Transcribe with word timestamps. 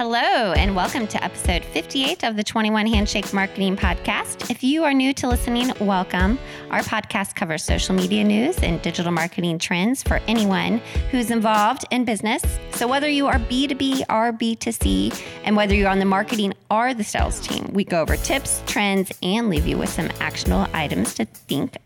Hello, 0.00 0.54
and 0.54 0.74
welcome 0.74 1.06
to 1.08 1.22
episode 1.22 1.62
58 1.62 2.24
of 2.24 2.34
the 2.34 2.42
21 2.42 2.86
Handshake 2.86 3.34
Marketing 3.34 3.76
Podcast. 3.76 4.50
If 4.50 4.62
you 4.62 4.82
are 4.84 4.94
new 4.94 5.12
to 5.12 5.28
listening, 5.28 5.74
welcome. 5.78 6.38
Our 6.70 6.80
podcast 6.80 7.34
covers 7.34 7.62
social 7.62 7.94
media 7.94 8.24
news 8.24 8.56
and 8.62 8.80
digital 8.80 9.12
marketing 9.12 9.58
trends 9.58 10.02
for 10.02 10.18
anyone 10.26 10.78
who's 11.10 11.30
involved 11.30 11.84
in 11.90 12.06
business. 12.06 12.42
So, 12.72 12.88
whether 12.88 13.10
you 13.10 13.26
are 13.26 13.34
B2B 13.34 14.06
or 14.08 14.32
B2C, 14.32 15.22
and 15.44 15.54
whether 15.54 15.74
you're 15.74 15.90
on 15.90 15.98
the 15.98 16.06
marketing 16.06 16.54
or 16.70 16.94
the 16.94 17.04
sales 17.04 17.38
team, 17.38 17.68
we 17.74 17.84
go 17.84 18.00
over 18.00 18.16
tips, 18.16 18.62
trends, 18.64 19.12
and 19.22 19.50
leave 19.50 19.66
you 19.66 19.76
with 19.76 19.90
some 19.90 20.08
actionable 20.18 20.66
items 20.72 21.12
to 21.16 21.26
think 21.26 21.76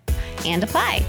and 0.47 0.63
apply. 0.63 1.05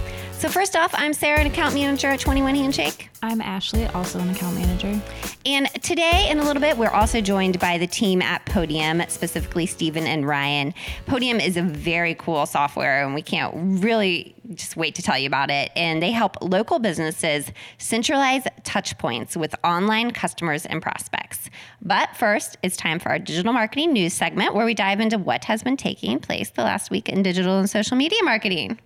So, 0.45 0.52
first 0.52 0.76
off, 0.76 0.91
I'm 0.94 1.12
Sarah, 1.13 1.40
an 1.40 1.48
account 1.48 1.73
manager 1.73 2.05
at 2.05 2.20
21 2.20 2.53
Handshake. 2.53 3.09
I'm 3.23 3.41
Ashley, 3.41 3.88
also 3.88 4.20
an 4.20 4.30
account 4.30 4.55
manager. 4.55 5.02
And 5.44 5.67
today, 5.81 6.27
in 6.30 6.38
a 6.38 6.44
little 6.44 6.62
bit, 6.62 6.77
we're 6.77 6.91
also 6.91 7.20
joined 7.20 7.58
by 7.58 7.80
the 7.80 7.88
team 7.88 8.22
at 8.22 8.45
Podium, 8.45 9.02
specifically 9.08 9.66
Stephen 9.66 10.05
and 10.05 10.27
Ryan. 10.27 10.76
Podium 11.08 11.39
is 11.39 11.58
a 11.58 11.63
very 11.63 12.13
cool 12.13 12.45
software, 12.45 13.03
and 13.03 13.16
we 13.16 13.23
can't 13.23 13.55
really 13.55 14.36
just 14.53 14.77
wait 14.77 14.94
to 14.94 15.02
tell 15.02 15.17
you 15.17 15.26
about 15.26 15.50
it. 15.50 15.72
And 15.76 16.00
they 16.00 16.12
help 16.12 16.38
local 16.41 16.77
businesses 16.77 17.52
centralize 17.80 18.44
touch 18.64 18.95
points 19.00 19.36
with 19.36 19.55
online 19.64 20.12
customers 20.12 20.67
and 20.67 20.80
prospects. 20.80 21.50
But 21.81 22.16
first, 22.16 22.55
it's 22.62 22.77
time 22.77 23.00
for 23.00 23.09
our 23.09 23.17
digital 23.17 23.52
marketing 23.52 23.94
news 23.94 24.14
segment 24.14 24.53
where 24.53 24.67
we 24.67 24.75
dive 24.75 25.00
into 25.00 25.17
what 25.17 25.45
has 25.45 25.64
been 25.64 25.75
taking 25.75 26.20
place 26.20 26.52
the 26.52 26.62
last 26.62 26.91
week 26.91 27.09
in 27.09 27.23
digital 27.23 27.58
and 27.58 27.67
social 27.67 27.98
media 27.98 28.20
marketing. 28.22 28.77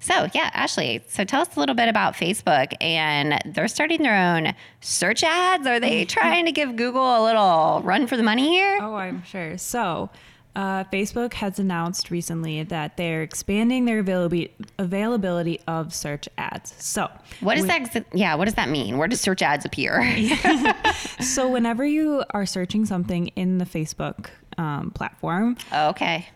So, 0.00 0.28
yeah, 0.32 0.50
Ashley, 0.54 1.02
so 1.08 1.24
tell 1.24 1.42
us 1.42 1.56
a 1.56 1.60
little 1.60 1.74
bit 1.74 1.88
about 1.88 2.14
Facebook 2.14 2.72
and 2.80 3.40
they're 3.44 3.68
starting 3.68 4.02
their 4.02 4.16
own 4.16 4.54
search 4.80 5.24
ads. 5.24 5.66
Are 5.66 5.80
they 5.80 6.04
trying 6.04 6.46
to 6.46 6.52
give 6.52 6.76
Google 6.76 7.02
a 7.02 7.22
little 7.24 7.82
run 7.82 8.06
for 8.06 8.16
the 8.16 8.22
money 8.22 8.48
here? 8.48 8.78
Oh, 8.80 8.94
I'm 8.94 9.24
sure. 9.24 9.58
So, 9.58 10.10
uh, 10.58 10.82
Facebook 10.84 11.34
has 11.34 11.58
announced 11.60 12.10
recently 12.10 12.64
that 12.64 12.96
they're 12.96 13.22
expanding 13.22 13.84
their 13.84 14.00
availability 14.00 14.52
availability 14.78 15.60
of 15.68 15.94
search 15.94 16.28
ads. 16.36 16.74
So, 16.78 17.08
what 17.40 17.56
does 17.56 17.66
that? 17.66 18.06
Yeah, 18.12 18.34
what 18.34 18.46
does 18.46 18.54
that 18.54 18.68
mean? 18.68 18.98
Where 18.98 19.06
does 19.06 19.20
search 19.20 19.40
ads 19.40 19.64
appear? 19.64 20.02
so, 21.20 21.48
whenever 21.48 21.84
you 21.84 22.24
are 22.30 22.44
searching 22.44 22.86
something 22.86 23.28
in 23.28 23.58
the 23.58 23.64
Facebook 23.64 24.30
um, 24.56 24.90
platform, 24.90 25.56
okay, 25.72 26.26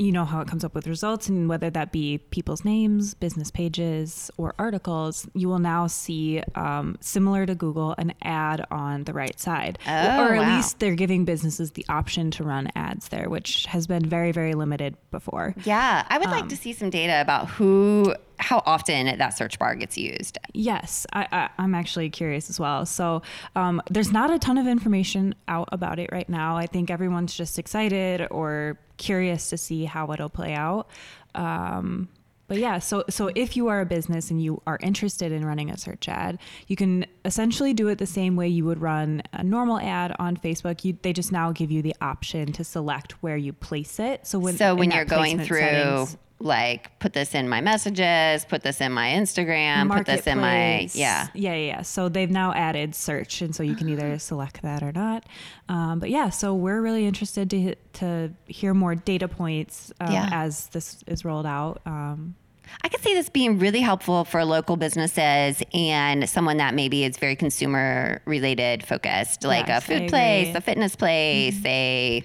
you 0.00 0.12
know 0.12 0.24
how 0.24 0.40
it 0.40 0.48
comes 0.48 0.64
up 0.64 0.74
with 0.74 0.86
results 0.86 1.28
and 1.28 1.48
whether 1.48 1.68
that 1.68 1.92
be 1.92 2.18
people's 2.30 2.64
names 2.64 3.12
business 3.14 3.50
pages 3.50 4.30
or 4.38 4.54
articles 4.58 5.28
you 5.34 5.46
will 5.46 5.58
now 5.58 5.86
see 5.86 6.42
um, 6.54 6.96
similar 7.00 7.44
to 7.44 7.54
google 7.54 7.94
an 7.98 8.12
ad 8.22 8.64
on 8.70 9.04
the 9.04 9.12
right 9.12 9.38
side 9.38 9.78
oh, 9.86 9.90
or 9.90 10.34
at 10.34 10.38
wow. 10.38 10.56
least 10.56 10.78
they're 10.78 10.94
giving 10.94 11.24
businesses 11.24 11.72
the 11.72 11.84
option 11.88 12.30
to 12.30 12.42
run 12.42 12.68
ads 12.74 13.08
there 13.08 13.28
which 13.28 13.66
has 13.66 13.86
been 13.86 14.04
very 14.04 14.32
very 14.32 14.54
limited 14.54 14.96
before 15.10 15.54
yeah 15.64 16.06
i 16.08 16.16
would 16.16 16.28
um, 16.28 16.32
like 16.32 16.48
to 16.48 16.56
see 16.56 16.72
some 16.72 16.88
data 16.88 17.20
about 17.20 17.48
who 17.48 18.14
how 18.40 18.62
often 18.64 19.18
that 19.18 19.36
search 19.36 19.58
bar 19.58 19.74
gets 19.74 19.98
used. 19.98 20.38
Yes, 20.54 21.06
I, 21.12 21.50
am 21.58 21.74
actually 21.74 22.08
curious 22.10 22.48
as 22.48 22.58
well. 22.58 22.86
So 22.86 23.22
um, 23.54 23.82
there's 23.90 24.12
not 24.12 24.30
a 24.30 24.38
ton 24.38 24.56
of 24.58 24.66
information 24.66 25.34
out 25.46 25.68
about 25.72 25.98
it 25.98 26.10
right 26.10 26.28
now. 26.28 26.56
I 26.56 26.66
think 26.66 26.90
everyone's 26.90 27.34
just 27.34 27.58
excited 27.58 28.26
or 28.30 28.78
curious 29.00 29.50
to 29.50 29.58
see 29.58 29.86
how 29.86 30.12
it'll 30.12 30.28
play 30.28 30.54
out. 30.54 30.88
Um, 31.34 32.08
but 32.46 32.58
yeah, 32.58 32.80
so 32.80 33.04
so 33.08 33.30
if 33.36 33.56
you 33.56 33.68
are 33.68 33.80
a 33.80 33.86
business 33.86 34.28
and 34.30 34.42
you 34.42 34.60
are 34.66 34.76
interested 34.82 35.30
in 35.30 35.44
running 35.44 35.70
a 35.70 35.78
search 35.78 36.08
ad, 36.08 36.36
you 36.66 36.74
can 36.74 37.06
essentially 37.24 37.72
do 37.72 37.86
it 37.86 37.98
the 37.98 38.06
same 38.06 38.34
way 38.34 38.48
you 38.48 38.64
would 38.64 38.80
run 38.80 39.22
a 39.32 39.44
normal 39.44 39.78
ad 39.78 40.16
on 40.18 40.36
Facebook. 40.36 40.84
You, 40.84 40.98
they 41.02 41.12
just 41.12 41.30
now 41.30 41.52
give 41.52 41.70
you 41.70 41.80
the 41.80 41.94
option 42.00 42.50
to 42.54 42.64
select 42.64 43.12
where 43.22 43.36
you 43.36 43.52
place 43.52 44.00
it. 44.00 44.26
So 44.26 44.40
when 44.40 44.56
so 44.56 44.74
when 44.74 44.90
you're 44.90 45.04
going 45.04 45.38
through 45.38 45.60
settings, 45.60 46.16
like 46.40 46.98
put 46.98 47.12
this 47.12 47.34
in 47.34 47.48
my 47.48 47.60
messages, 47.60 48.44
put 48.46 48.62
this 48.62 48.80
in 48.80 48.92
my 48.92 49.10
Instagram, 49.10 49.94
put 49.94 50.06
this 50.06 50.26
in 50.26 50.38
my 50.38 50.88
yeah. 50.94 51.28
yeah 51.34 51.54
yeah. 51.54 51.82
So 51.82 52.08
they've 52.08 52.30
now 52.30 52.52
added 52.54 52.94
search, 52.94 53.42
and 53.42 53.54
so 53.54 53.62
you 53.62 53.76
can 53.76 53.88
either 53.88 54.18
select 54.18 54.62
that 54.62 54.82
or 54.82 54.92
not. 54.92 55.26
Um, 55.68 55.98
but 56.00 56.10
yeah, 56.10 56.30
so 56.30 56.54
we're 56.54 56.80
really 56.80 57.06
interested 57.06 57.50
to 57.50 57.74
to 57.94 58.32
hear 58.46 58.74
more 58.74 58.94
data 58.94 59.28
points 59.28 59.92
um, 60.00 60.12
yeah. 60.12 60.28
as 60.32 60.68
this 60.68 61.04
is 61.06 61.24
rolled 61.24 61.46
out. 61.46 61.80
Um, 61.84 62.34
I 62.82 62.88
could 62.88 63.02
see 63.02 63.14
this 63.14 63.28
being 63.28 63.58
really 63.58 63.80
helpful 63.80 64.24
for 64.24 64.44
local 64.44 64.76
businesses 64.76 65.62
and 65.74 66.28
someone 66.28 66.58
that 66.58 66.72
maybe 66.72 67.04
is 67.04 67.16
very 67.16 67.34
consumer 67.34 68.22
related 68.24 68.86
focused, 68.86 69.44
like 69.44 69.66
yes, 69.66 69.82
a 69.82 69.86
food 69.86 70.08
place, 70.08 70.54
a 70.54 70.60
fitness 70.60 70.94
place, 70.94 71.56
mm-hmm. 71.56 71.66
a 71.66 72.24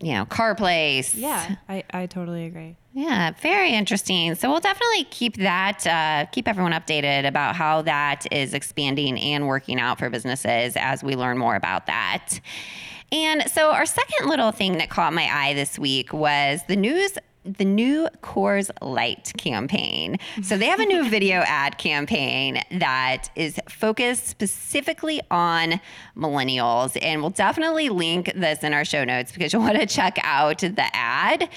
you 0.00 0.12
know, 0.12 0.24
car 0.24 0.54
place. 0.54 1.14
Yeah, 1.14 1.56
I, 1.68 1.84
I 1.90 2.06
totally 2.06 2.44
agree. 2.46 2.76
Yeah, 2.96 3.32
very 3.42 3.74
interesting. 3.74 4.34
So 4.36 4.50
we'll 4.50 4.60
definitely 4.60 5.04
keep 5.04 5.36
that, 5.36 5.86
uh, 5.86 6.24
keep 6.32 6.48
everyone 6.48 6.72
updated 6.72 7.28
about 7.28 7.54
how 7.54 7.82
that 7.82 8.24
is 8.32 8.54
expanding 8.54 9.20
and 9.20 9.46
working 9.46 9.78
out 9.78 9.98
for 9.98 10.08
businesses 10.08 10.76
as 10.76 11.04
we 11.04 11.14
learn 11.14 11.36
more 11.36 11.56
about 11.56 11.84
that. 11.88 12.40
And 13.12 13.42
so, 13.50 13.70
our 13.70 13.84
second 13.84 14.30
little 14.30 14.50
thing 14.50 14.78
that 14.78 14.88
caught 14.88 15.12
my 15.12 15.28
eye 15.30 15.52
this 15.52 15.78
week 15.78 16.14
was 16.14 16.62
the 16.68 16.76
news 16.76 17.18
the 17.46 17.64
new 17.64 18.08
Coors 18.22 18.70
Light 18.80 19.32
campaign. 19.36 20.18
So 20.42 20.56
they 20.56 20.66
have 20.66 20.80
a 20.80 20.86
new 20.86 21.08
video 21.16 21.40
ad 21.46 21.78
campaign 21.78 22.62
that 22.72 23.30
is 23.36 23.58
focused 23.68 24.26
specifically 24.26 25.20
on 25.30 25.80
millennials. 26.16 26.98
And 27.00 27.20
we'll 27.20 27.30
definitely 27.30 27.88
link 27.88 28.32
this 28.34 28.62
in 28.62 28.72
our 28.72 28.84
show 28.84 29.04
notes 29.04 29.32
because 29.32 29.52
you'll 29.52 29.62
want 29.66 29.78
to 29.78 29.86
check 29.86 30.18
out 30.22 30.58
the 30.58 30.88
ad. 30.92 31.48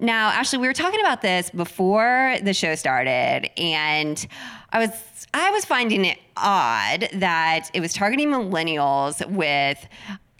Now, 0.00 0.28
Ashley, 0.28 0.58
we 0.58 0.66
were 0.66 0.72
talking 0.72 1.00
about 1.00 1.22
this 1.22 1.50
before 1.50 2.36
the 2.42 2.52
show 2.52 2.74
started, 2.74 3.50
and 3.56 4.26
I 4.70 4.80
was 4.80 4.90
I 5.32 5.50
was 5.50 5.64
finding 5.64 6.04
it 6.04 6.18
odd 6.36 7.08
that 7.14 7.70
it 7.74 7.80
was 7.80 7.92
targeting 7.92 8.28
millennials 8.28 9.26
with 9.30 9.86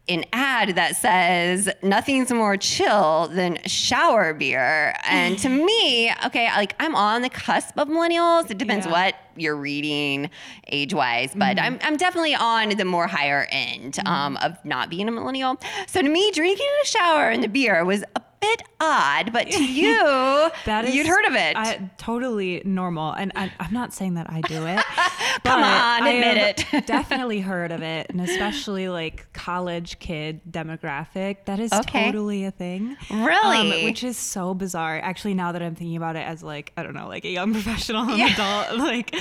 an 0.09 0.25
ad 0.33 0.77
that 0.77 0.97
says 0.97 1.69
nothing's 1.83 2.33
more 2.33 2.57
chill 2.57 3.29
than 3.29 3.59
shower 3.67 4.33
beer. 4.35 4.95
And 5.05 5.39
to 5.41 5.49
me, 5.67 6.13
okay, 6.27 6.49
like 6.57 6.75
I'm 6.79 6.95
on 6.95 7.23
the 7.23 7.29
cusp 7.29 7.79
of 7.79 7.89
millennials. 7.89 8.51
It 8.51 8.59
depends 8.59 8.87
yeah. 8.87 8.93
what 8.93 9.15
you're 9.37 9.57
reading 9.57 10.31
age 10.69 10.95
wise, 10.95 11.33
but 11.35 11.57
mm-hmm. 11.57 11.75
I'm, 11.75 11.79
I'm 11.83 11.97
definitely 11.97 12.35
on 12.35 12.71
the 12.71 12.85
more 12.85 13.07
higher 13.07 13.47
end 13.51 13.95
mm-hmm. 13.95 14.07
um, 14.07 14.37
of 14.39 14.57
not 14.65 14.91
being 14.91 15.09
a 15.09 15.13
millennial. 15.13 15.61
So 15.87 16.03
to 16.03 16.09
me, 16.09 16.31
drinking 16.33 16.69
a 16.83 16.87
shower 16.87 17.29
and 17.29 17.43
the 17.43 17.49
beer 17.49 17.85
was 17.85 18.05
a 18.15 18.21
bit 18.47 18.63
odd, 18.81 19.33
but 19.33 19.51
to 19.51 19.65
you, 19.73 20.51
that 20.65 20.85
is, 20.85 20.95
you'd 20.95 21.07
heard 21.07 21.25
of 21.27 21.35
it. 21.35 21.57
I, 21.57 21.91
totally 21.99 22.63
normal. 22.65 23.13
And 23.13 23.33
I, 23.35 23.53
am 23.59 23.73
not 23.73 23.93
saying 23.93 24.15
that 24.15 24.31
I 24.31 24.41
do 24.43 24.67
it. 24.67 24.85
Come 25.45 25.63
on, 25.63 26.07
admit 26.07 26.67
it. 26.73 26.87
definitely 26.87 27.41
heard 27.41 27.73
of 27.73 27.83
it. 27.83 28.09
And 28.11 28.21
especially 28.21 28.89
like 28.89 29.33
college 29.33 29.99
kid 29.99 30.41
demographic. 30.51 31.45
That 31.47 31.61
is 31.61 31.73
okay. 31.73 32.07
totally 32.07 32.45
a 32.45 32.51
thing. 32.51 32.97
Really? 33.11 33.81
Um, 33.81 33.85
which 33.85 34.05
is 34.05 34.17
so 34.17 34.55
bizarre. 34.55 34.99
Actually, 34.99 35.35
now 35.35 35.53
that 35.53 35.63
I'm 35.63 35.75
thinking 35.75 35.97
about 35.97 36.17
it 36.17 36.27
as 36.27 36.43
like, 36.43 36.73
I 36.77 36.83
don't 36.83 36.95
know, 36.95 37.09
like 37.09 37.25
a 37.25 37.31
young 37.31 37.53
professional, 37.53 38.17
yeah. 38.17 38.33
adult, 38.33 38.79
like 38.79 39.15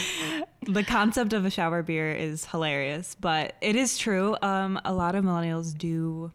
the 0.63 0.83
concept 0.83 1.33
of 1.33 1.45
a 1.45 1.49
shower 1.49 1.83
beer 1.83 2.11
is 2.11 2.45
hilarious. 2.45 3.15
But 3.19 3.55
it 3.61 3.75
is 3.75 3.97
true. 3.97 4.35
Um, 4.41 4.79
a 4.85 4.93
lot 4.93 5.15
of 5.15 5.23
millennials 5.23 5.77
do 5.77 6.31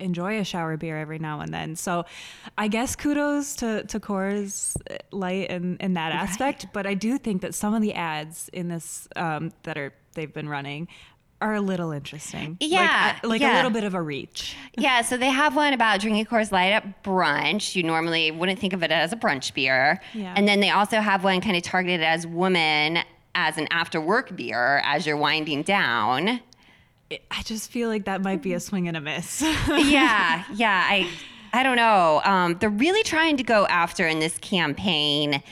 enjoy 0.00 0.38
a 0.38 0.44
shower 0.44 0.76
beer 0.76 0.98
every 0.98 1.18
now 1.18 1.40
and 1.40 1.52
then. 1.52 1.76
So 1.76 2.04
I 2.56 2.68
guess 2.68 2.96
kudos 2.96 3.56
to, 3.56 3.84
to 3.84 4.00
Coors 4.00 4.76
Light 5.10 5.50
in, 5.50 5.76
in 5.78 5.94
that 5.94 6.12
aspect. 6.12 6.64
Right. 6.64 6.72
But 6.72 6.86
I 6.86 6.94
do 6.94 7.18
think 7.18 7.42
that 7.42 7.54
some 7.54 7.74
of 7.74 7.82
the 7.82 7.94
ads 7.94 8.48
in 8.52 8.68
this 8.68 9.08
um, 9.16 9.52
that 9.62 9.76
are 9.76 9.92
they've 10.14 10.32
been 10.32 10.48
running 10.48 10.88
are 11.40 11.54
a 11.54 11.60
little 11.60 11.92
interesting. 11.92 12.56
Yeah. 12.60 13.18
Like, 13.22 13.24
like 13.24 13.40
yeah. 13.42 13.54
a 13.54 13.56
little 13.56 13.70
bit 13.70 13.84
of 13.84 13.94
a 13.94 14.02
reach. 14.02 14.56
Yeah. 14.78 15.00
So 15.00 15.16
they 15.16 15.30
have 15.30 15.56
one 15.56 15.72
about 15.72 16.00
drinking 16.00 16.26
Coors 16.26 16.52
Light 16.52 16.72
at 16.72 17.02
brunch. 17.02 17.74
You 17.74 17.82
normally 17.82 18.30
wouldn't 18.30 18.58
think 18.58 18.74
of 18.74 18.82
it 18.82 18.90
as 18.90 19.10
a 19.10 19.16
brunch 19.16 19.54
beer. 19.54 20.00
Yeah. 20.12 20.34
And 20.36 20.46
then 20.46 20.60
they 20.60 20.68
also 20.68 21.00
have 21.00 21.24
one 21.24 21.40
kind 21.40 21.56
of 21.56 21.62
targeted 21.62 22.02
as 22.02 22.26
women 22.26 22.98
as 23.34 23.56
an 23.56 23.68
after 23.70 23.98
work 23.98 24.36
beer 24.36 24.82
as 24.84 25.06
you're 25.06 25.16
winding 25.16 25.62
down. 25.62 26.40
I 27.30 27.42
just 27.42 27.70
feel 27.70 27.88
like 27.88 28.06
that 28.06 28.22
might 28.22 28.42
be 28.42 28.54
a 28.54 28.60
swing 28.60 28.88
and 28.88 28.96
a 28.96 29.00
miss. 29.00 29.42
yeah, 29.68 30.44
yeah. 30.54 30.86
I 30.88 31.08
I 31.52 31.62
don't 31.62 31.76
know. 31.76 32.20
Um, 32.24 32.56
they're 32.58 32.68
really 32.68 33.02
trying 33.02 33.36
to 33.36 33.42
go 33.42 33.66
after 33.66 34.06
in 34.06 34.18
this 34.18 34.36
campaign 34.38 35.42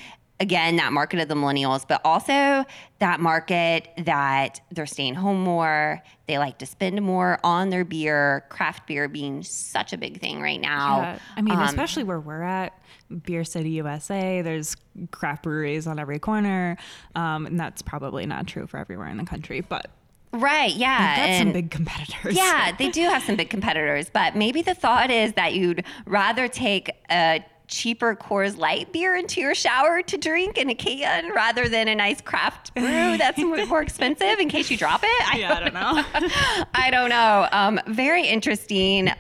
again 0.41 0.77
that 0.77 0.93
market 0.93 1.21
of 1.21 1.29
the 1.29 1.35
millennials, 1.35 1.87
but 1.87 2.01
also 2.05 2.65
that 2.99 3.21
market 3.21 3.89
that 3.99 4.61
they're 4.73 4.87
staying 4.87 5.15
home 5.15 5.41
more. 5.41 6.03
They 6.27 6.39
like 6.39 6.59
to 6.59 6.67
spend 6.67 7.01
more 7.03 7.39
on 7.45 7.71
their 7.71 7.85
beer. 7.85 8.45
Craft 8.49 8.87
beer 8.87 9.09
being 9.09 9.43
such 9.43 9.93
a 9.93 9.99
big 9.99 10.21
thing 10.21 10.41
right 10.41 10.61
now. 10.61 10.99
Yeah. 10.99 11.19
I 11.37 11.43
mean, 11.43 11.55
um, 11.55 11.63
especially 11.63 12.05
where 12.05 12.21
we're 12.21 12.43
at. 12.43 12.79
Beer 13.23 13.45
City, 13.45 13.71
USA. 13.71 14.43
There's 14.43 14.77
craft 15.11 15.45
breweries 15.45 15.87
on 15.87 15.99
every 15.99 16.19
corner, 16.19 16.77
um, 17.15 17.47
and 17.47 17.61
that's 17.61 17.83
probably 17.83 18.27
not 18.27 18.47
true 18.47 18.67
for 18.67 18.79
everywhere 18.79 19.09
in 19.09 19.19
the 19.19 19.25
country. 19.25 19.61
But 19.61 19.91
Right. 20.35 20.75
Yeah. 20.75 21.17
They've 21.17 21.27
got 21.27 21.39
some 21.45 21.53
big 21.53 21.71
competitors. 21.71 22.37
Yeah, 22.37 22.73
they 22.77 22.91
do 22.91 23.03
have 23.03 23.23
some 23.23 23.37
big 23.37 23.51
competitors, 23.51 24.11
but 24.13 24.35
maybe 24.35 24.63
the 24.63 24.75
thought 24.75 25.11
is 25.11 25.33
that 25.35 25.55
you'd 25.55 25.85
rather 26.07 26.49
take 26.49 26.91
a 27.11 27.45
cheaper 27.67 28.15
Coors 28.15 28.57
Light 28.57 28.93
beer 28.93 29.17
into 29.17 29.41
your 29.41 29.55
shower 29.55 30.03
to 30.03 30.19
drink 30.19 30.59
in 30.59 30.69
a 30.71 30.75
can 30.75 31.33
rather 31.33 31.69
than 31.69 31.89
a 31.89 31.95
nice 31.95 32.21
craft 32.21 32.75
brew 32.75 32.83
that's 33.19 33.39
more 33.39 33.81
expensive 33.81 34.39
in 34.39 34.49
case 34.49 34.71
you 34.71 34.77
drop 34.77 35.03
it. 35.03 35.35
I 35.35 35.39
yeah, 35.39 35.61
don't 35.61 35.77
I 35.77 36.03
don't 36.11 36.23
know. 36.23 36.65
I 36.75 36.91
don't 36.91 37.09
know. 37.11 37.49
Um, 37.53 37.81
very 37.87 38.27
interesting 38.27 39.11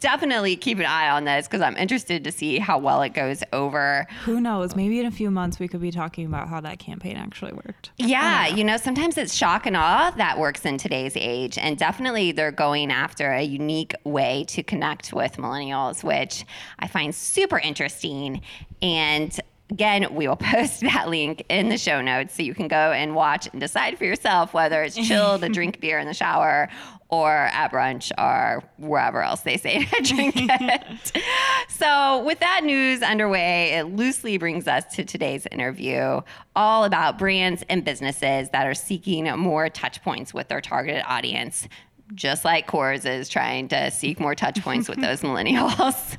definitely 0.00 0.56
keep 0.56 0.78
an 0.78 0.86
eye 0.86 1.08
on 1.08 1.24
this 1.24 1.46
because 1.46 1.60
I'm 1.60 1.76
interested 1.76 2.24
to 2.24 2.32
see 2.32 2.58
how 2.58 2.78
well 2.78 3.02
it 3.02 3.10
goes 3.10 3.42
over. 3.52 4.06
Who 4.24 4.40
knows? 4.40 4.76
Maybe 4.76 5.00
in 5.00 5.06
a 5.06 5.10
few 5.10 5.30
months 5.30 5.58
we 5.58 5.68
could 5.68 5.80
be 5.80 5.90
talking 5.90 6.26
about 6.26 6.48
how 6.48 6.60
that 6.60 6.78
campaign 6.78 7.16
actually 7.16 7.52
worked. 7.52 7.90
Yeah, 7.96 8.46
know. 8.48 8.56
you 8.56 8.64
know, 8.64 8.76
sometimes 8.76 9.18
it's 9.18 9.34
shock 9.34 9.66
and 9.66 9.76
awe 9.76 10.12
that 10.16 10.38
works 10.38 10.64
in 10.64 10.78
today's 10.78 11.16
age. 11.16 11.58
And 11.58 11.76
definitely 11.76 12.32
they're 12.32 12.52
going 12.52 12.90
after 12.90 13.32
a 13.32 13.42
unique 13.42 13.94
way 14.04 14.44
to 14.48 14.62
connect 14.62 15.12
with 15.12 15.36
millennials, 15.36 16.04
which 16.04 16.44
I 16.78 16.86
find 16.86 17.14
super 17.14 17.58
interesting. 17.58 18.42
And 18.80 19.38
Again, 19.70 20.06
we 20.14 20.26
will 20.26 20.36
post 20.54 20.80
that 20.80 21.08
link 21.08 21.44
in 21.48 21.68
the 21.68 21.78
show 21.78 22.00
notes 22.00 22.34
so 22.34 22.42
you 22.42 22.54
can 22.54 22.68
go 22.68 22.92
and 22.92 23.14
watch 23.14 23.48
and 23.52 23.60
decide 23.60 23.98
for 23.98 24.04
yourself 24.04 24.54
whether 24.54 24.82
it's 24.82 24.96
chill 24.96 25.38
to 25.38 25.48
drink 25.50 25.80
beer 25.80 25.98
in 25.98 26.06
the 26.06 26.14
shower 26.14 26.68
or 27.10 27.32
at 27.32 27.72
brunch 27.72 28.12
or 28.18 28.62
wherever 28.76 29.22
else 29.22 29.40
they 29.40 29.56
say 29.56 29.84
to 29.84 30.02
drink 30.02 30.34
it. 30.36 31.22
so, 31.68 32.22
with 32.24 32.38
that 32.40 32.64
news 32.64 33.02
underway, 33.02 33.70
it 33.70 33.84
loosely 33.84 34.36
brings 34.36 34.68
us 34.68 34.84
to 34.94 35.04
today's 35.04 35.46
interview, 35.46 36.20
all 36.54 36.84
about 36.84 37.18
brands 37.18 37.64
and 37.70 37.84
businesses 37.84 38.50
that 38.50 38.66
are 38.66 38.74
seeking 38.74 39.24
more 39.38 39.70
touch 39.70 40.02
points 40.02 40.34
with 40.34 40.48
their 40.48 40.60
targeted 40.60 41.02
audience, 41.06 41.66
just 42.14 42.44
like 42.44 42.66
Coors 42.66 43.06
is 43.06 43.28
trying 43.28 43.68
to 43.68 43.90
seek 43.90 44.20
more 44.20 44.34
touch 44.34 44.62
points 44.62 44.88
with 44.88 45.00
those 45.00 45.22
millennials. 45.22 46.18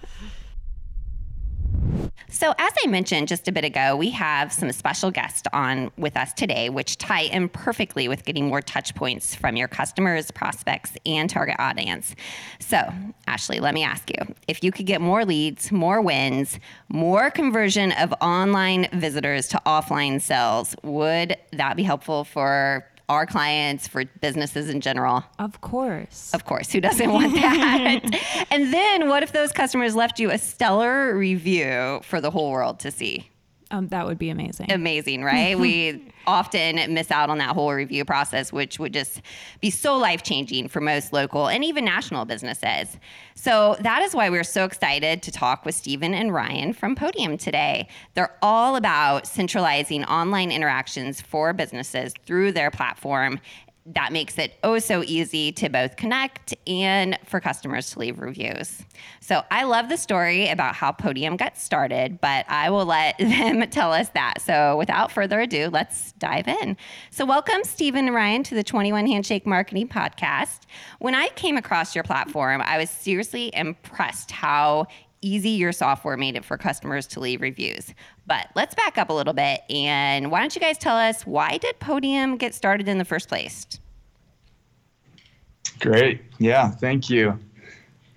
So, 2.29 2.53
as 2.57 2.73
I 2.83 2.87
mentioned 2.87 3.27
just 3.27 3.47
a 3.47 3.51
bit 3.51 3.65
ago, 3.65 3.95
we 3.95 4.11
have 4.11 4.53
some 4.53 4.71
special 4.71 5.11
guests 5.11 5.43
on 5.51 5.91
with 5.97 6.15
us 6.15 6.31
today, 6.33 6.69
which 6.69 6.97
tie 6.97 7.23
in 7.23 7.49
perfectly 7.49 8.07
with 8.07 8.23
getting 8.23 8.47
more 8.47 8.61
touch 8.61 8.93
points 8.95 9.35
from 9.35 9.55
your 9.55 9.67
customers, 9.67 10.29
prospects, 10.31 10.93
and 11.05 11.29
target 11.29 11.55
audience. 11.59 12.15
So, 12.59 12.87
Ashley, 13.27 13.59
let 13.59 13.73
me 13.73 13.83
ask 13.83 14.09
you 14.09 14.35
if 14.47 14.63
you 14.63 14.71
could 14.71 14.85
get 14.85 15.01
more 15.01 15.25
leads, 15.25 15.71
more 15.71 16.01
wins, 16.01 16.59
more 16.87 17.31
conversion 17.31 17.91
of 17.93 18.13
online 18.21 18.87
visitors 18.93 19.47
to 19.49 19.61
offline 19.65 20.21
sales, 20.21 20.75
would 20.83 21.35
that 21.53 21.75
be 21.75 21.83
helpful 21.83 22.23
for 22.23 22.85
our 23.09 23.25
clients, 23.25 23.87
for 23.87 24.05
businesses 24.21 24.69
in 24.69 24.81
general. 24.81 25.23
Of 25.39 25.59
course. 25.61 26.31
Of 26.33 26.45
course. 26.45 26.71
Who 26.71 26.79
doesn't 26.79 27.11
want 27.11 27.33
that? 27.41 28.45
and 28.51 28.71
then 28.73 29.09
what 29.09 29.23
if 29.23 29.31
those 29.33 29.51
customers 29.51 29.95
left 29.95 30.19
you 30.19 30.31
a 30.31 30.37
stellar 30.37 31.17
review 31.17 31.99
for 32.03 32.21
the 32.21 32.31
whole 32.31 32.51
world 32.51 32.79
to 32.81 32.91
see? 32.91 33.29
Um, 33.71 33.87
that 33.89 34.05
would 34.05 34.17
be 34.17 34.29
amazing. 34.29 34.71
Amazing, 34.71 35.23
right? 35.25 35.57
we 35.57 36.11
often 36.25 36.93
miss 36.93 37.11
out 37.11 37.29
on 37.29 37.37
that 37.39 37.55
whole 37.55 37.73
review 37.73 38.05
process, 38.05 38.51
which 38.51 38.79
would 38.79 38.93
just 38.93 39.21
be 39.61 39.69
so 39.69 39.97
life 39.97 40.23
changing 40.23 40.67
for 40.67 40.79
most 40.79 41.13
local 41.13 41.47
and 41.47 41.63
even 41.63 41.85
national 41.85 42.25
businesses. 42.25 42.97
So 43.35 43.77
that 43.81 44.01
is 44.01 44.13
why 44.13 44.29
we're 44.29 44.43
so 44.43 44.65
excited 44.65 45.23
to 45.23 45.31
talk 45.31 45.65
with 45.65 45.75
Stephen 45.75 46.13
and 46.13 46.33
Ryan 46.33 46.73
from 46.73 46.95
Podium 46.95 47.37
today. 47.37 47.87
They're 48.13 48.35
all 48.41 48.75
about 48.75 49.27
centralizing 49.27 50.03
online 50.05 50.51
interactions 50.51 51.21
for 51.21 51.53
businesses 51.53 52.13
through 52.25 52.51
their 52.51 52.71
platform 52.71 53.39
that 53.93 54.13
makes 54.13 54.37
it 54.37 54.53
oh 54.63 54.77
so 54.79 55.03
easy 55.03 55.51
to 55.51 55.69
both 55.69 55.95
connect 55.95 56.53
and 56.67 57.17
for 57.25 57.39
customers 57.39 57.89
to 57.91 57.99
leave 57.99 58.19
reviews. 58.19 58.83
So 59.19 59.43
I 59.49 59.63
love 59.63 59.89
the 59.89 59.97
story 59.97 60.47
about 60.49 60.75
how 60.75 60.91
Podium 60.91 61.37
got 61.37 61.57
started, 61.57 62.21
but 62.21 62.45
I 62.47 62.69
will 62.69 62.85
let 62.85 63.17
them 63.19 63.67
tell 63.69 63.91
us 63.91 64.09
that. 64.09 64.41
So 64.41 64.77
without 64.77 65.11
further 65.11 65.39
ado, 65.39 65.69
let's 65.71 66.11
dive 66.13 66.47
in. 66.47 66.77
So 67.09 67.25
welcome 67.25 67.63
Stephen 67.63 68.05
and 68.05 68.15
Ryan 68.15 68.43
to 68.43 68.55
the 68.55 68.63
21 68.63 69.07
Handshake 69.07 69.47
Marketing 69.47 69.87
Podcast. 69.87 70.61
When 70.99 71.15
I 71.15 71.29
came 71.29 71.57
across 71.57 71.95
your 71.95 72.03
platform, 72.03 72.61
I 72.63 72.77
was 72.77 72.89
seriously 72.89 73.49
impressed 73.55 74.31
how 74.31 74.87
easy 75.21 75.51
your 75.51 75.71
software 75.71 76.17
made 76.17 76.35
it 76.35 76.45
for 76.45 76.57
customers 76.57 77.07
to 77.07 77.19
leave 77.19 77.41
reviews. 77.41 77.93
But 78.25 78.47
let's 78.55 78.75
back 78.75 78.97
up 78.97 79.09
a 79.09 79.13
little 79.13 79.33
bit 79.33 79.61
and 79.69 80.31
why 80.31 80.39
don't 80.39 80.55
you 80.55 80.61
guys 80.61 80.77
tell 80.77 80.97
us 80.97 81.25
why 81.25 81.57
did 81.57 81.79
Podium 81.79 82.37
get 82.37 82.53
started 82.55 82.87
in 82.87 82.97
the 82.97 83.05
first 83.05 83.27
place? 83.27 83.65
Great. 85.79 86.21
Yeah, 86.39 86.69
thank 86.69 87.09
you. 87.09 87.39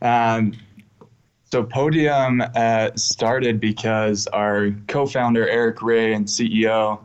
Um, 0.01 0.53
so 1.45 1.63
Podium 1.63 2.43
uh, 2.55 2.91
started 2.97 3.61
because 3.61 4.27
our 4.29 4.71
co-founder 4.89 5.49
Eric 5.49 5.83
Rea 5.83 6.15
and 6.15 6.27
CEO, 6.27 6.99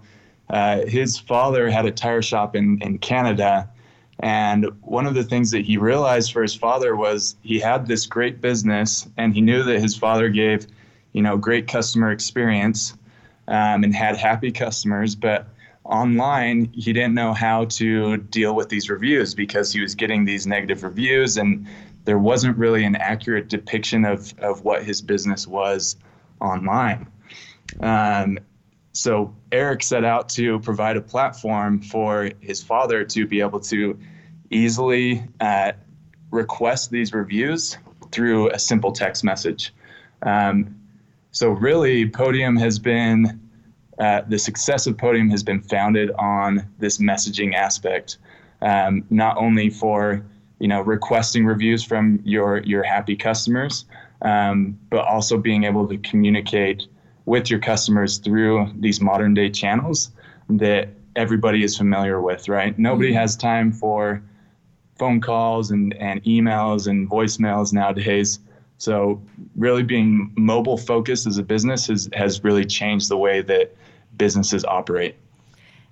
uh, 0.50 0.86
his 0.86 1.20
father 1.20 1.70
had 1.70 1.86
a 1.86 1.92
tire 1.92 2.22
shop 2.22 2.56
in 2.56 2.82
in 2.82 2.98
Canada, 3.00 3.70
and 4.19 4.68
one 4.81 5.06
of 5.06 5.14
the 5.14 5.24
things 5.24 5.52
that 5.52 5.66
he 5.66 5.78
realized 5.78 6.31
for 6.31 6.42
his 6.42 6.56
father 6.56 6.96
was 6.96 7.36
he 7.42 7.60
had 7.60 7.88
this 7.88 8.06
great 8.06 8.42
business, 8.42 9.08
and 9.18 9.34
he 9.34 9.42
knew 9.42 9.64
that 9.64 9.80
his 9.80 9.96
father 9.96 10.30
gave, 10.30 10.68
you 11.14 11.22
know, 11.22 11.38
great 11.38 11.68
customer 11.68 12.12
experience, 12.12 12.98
um, 13.48 13.84
and 13.84 13.96
had 13.96 14.18
happy 14.18 14.52
customers, 14.52 15.16
but 15.16 15.48
online 15.84 16.69
he 16.74 16.92
didn't 16.92 17.14
know 17.14 17.34
how 17.34 17.66
to 17.66 18.18
deal 18.18 18.54
with 18.54 18.68
these 18.69 18.90
reviews 18.90 19.34
because 19.34 19.72
he 19.72 19.80
was 19.80 19.96
getting 19.96 20.25
these 20.25 20.46
negative 20.46 20.84
reviews 20.84 21.38
and 21.38 21.66
there 22.04 22.20
wasn't 22.20 22.58
really 22.58 22.84
an 22.84 22.96
accurate 22.96 23.48
depiction 23.48 24.06
of, 24.06 24.34
of 24.40 24.63
what 24.63 24.84
his 24.84 25.02
business 25.02 25.48
was 25.48 25.98
online. 26.40 27.08
Um, 27.81 28.40
so 28.98 29.32
Eric 29.52 29.84
set 29.84 30.04
out 30.04 30.28
to 30.30 30.60
provide 30.62 30.98
a 30.98 31.02
platform 31.02 31.80
for 31.80 32.32
his 32.40 32.64
father 32.64 33.04
to 33.04 33.28
be 33.28 33.42
able 33.42 33.60
to 33.60 33.96
easily 34.50 35.24
uh, 35.40 35.74
request 36.32 36.90
these 36.90 37.14
reviews 37.14 37.78
through 38.12 38.50
a 38.50 38.58
simple 38.58 38.92
text 38.92 39.24
message. 39.24 39.72
Um, 40.24 40.76
so 41.30 41.50
really, 41.50 42.10
Podium 42.10 42.56
has 42.56 42.80
been 42.80 43.39
uh, 44.00 44.22
the 44.27 44.39
success 44.39 44.88
of 44.88 44.98
Podium 44.98 45.30
has 45.30 45.44
been 45.44 45.62
founded 45.62 46.10
on 46.18 46.68
this 46.80 46.98
messaging 46.98 47.54
aspect, 47.54 48.18
um, 48.63 49.06
not 49.12 49.38
only 49.38 49.70
for 49.70 50.25
you 50.58 50.68
know 50.68 50.82
requesting 50.82 51.46
reviews 51.46 51.84
from 51.84 52.20
your 52.24 52.63
your 52.63 52.82
happy 52.82 53.16
customers, 53.16 53.86
um, 54.24 54.80
but 54.89 55.06
also 55.06 55.38
being 55.38 55.66
able 55.66 55.88
to 55.88 56.00
communicate 56.00 56.88
with 57.27 57.50
your 57.50 57.60
customers 57.60 58.17
through 58.19 58.72
these 58.79 59.01
modern 59.01 59.34
day 59.34 59.50
channels 59.50 60.12
that 60.50 60.88
everybody 61.17 61.62
is 61.62 61.77
familiar 61.77 62.22
with, 62.22 62.48
right? 62.48 62.79
Nobody 62.79 63.10
mm-hmm. 63.10 63.19
has 63.19 63.36
time 63.36 63.74
for 63.74 64.24
phone 64.98 65.19
calls 65.19 65.69
and, 65.69 65.93
and 65.96 66.24
emails 66.24 66.88
and 66.88 67.07
voicemails 67.07 67.74
nowadays. 67.74 68.39
So 68.77 69.22
really 69.57 69.84
being 69.84 70.31
mobile 70.38 70.77
focused 70.77 71.27
as 71.27 71.38
a 71.38 71.43
business 71.43 71.88
has, 71.88 72.10
has 72.13 72.46
really 72.46 72.63
changed 72.63 73.10
the 73.10 73.17
way 73.17 73.41
that 73.41 73.75
businesses 74.17 74.63
operate. 74.63 75.15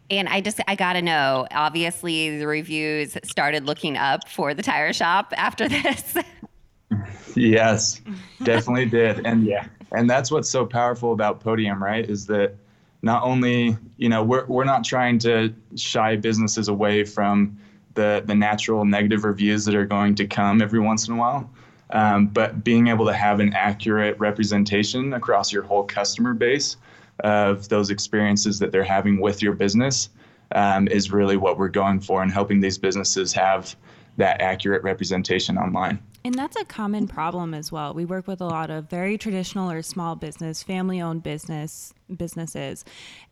And 0.09 0.29
I 0.29 0.39
just, 0.39 0.61
I 0.69 0.75
got 0.75 0.93
to 0.93 1.01
know, 1.01 1.47
obviously 1.51 2.37
the 2.37 2.47
reviews 2.47 3.17
started 3.25 3.65
looking 3.65 3.97
up 3.97 4.29
for 4.29 4.53
the 4.53 4.63
tire 4.63 4.93
shop 4.93 5.33
after 5.35 5.67
this. 5.69 6.15
yes, 7.35 7.99
definitely 8.41 8.85
did. 8.85 9.25
And 9.25 9.45
yeah, 9.45 9.67
and 9.95 10.09
that's 10.09 10.31
what's 10.31 10.49
so 10.49 10.65
powerful 10.65 11.13
about 11.13 11.39
Podium, 11.39 11.83
right? 11.83 12.07
Is 12.07 12.25
that 12.27 12.55
not 13.01 13.23
only 13.23 13.77
you 13.97 14.09
know 14.09 14.23
we're 14.23 14.45
we're 14.45 14.63
not 14.63 14.83
trying 14.83 15.19
to 15.19 15.53
shy 15.75 16.15
businesses 16.15 16.67
away 16.67 17.03
from 17.03 17.57
the 17.93 18.23
the 18.25 18.35
natural 18.35 18.85
negative 18.85 19.23
reviews 19.23 19.65
that 19.65 19.75
are 19.75 19.85
going 19.85 20.15
to 20.15 20.27
come 20.27 20.61
every 20.61 20.79
once 20.79 21.07
in 21.07 21.13
a 21.13 21.17
while, 21.17 21.49
um, 21.91 22.27
but 22.27 22.63
being 22.63 22.87
able 22.87 23.05
to 23.05 23.13
have 23.13 23.39
an 23.39 23.53
accurate 23.53 24.17
representation 24.19 25.13
across 25.13 25.51
your 25.51 25.63
whole 25.63 25.83
customer 25.83 26.33
base 26.33 26.77
of 27.23 27.69
those 27.69 27.89
experiences 27.89 28.59
that 28.59 28.71
they're 28.71 28.83
having 28.83 29.21
with 29.21 29.41
your 29.41 29.53
business 29.53 30.09
um, 30.53 30.87
is 30.87 31.11
really 31.11 31.37
what 31.37 31.57
we're 31.57 31.69
going 31.69 31.99
for 31.99 32.21
and 32.21 32.31
helping 32.31 32.59
these 32.59 32.77
businesses 32.77 33.33
have 33.33 33.75
that 34.17 34.41
accurate 34.41 34.83
representation 34.83 35.57
online. 35.57 35.99
And 36.25 36.33
that's 36.33 36.55
a 36.59 36.65
common 36.65 37.07
problem 37.07 37.53
as 37.53 37.71
well. 37.71 37.93
We 37.93 38.03
work 38.03 38.25
with 38.25 38.41
a 38.41 38.45
lot 38.45 38.71
of 38.71 38.89
very 38.89 39.15
traditional 39.15 39.69
or 39.69 39.83
small 39.83 40.15
business, 40.15 40.63
family-owned 40.63 41.21
business 41.21 41.93
businesses, 42.17 42.83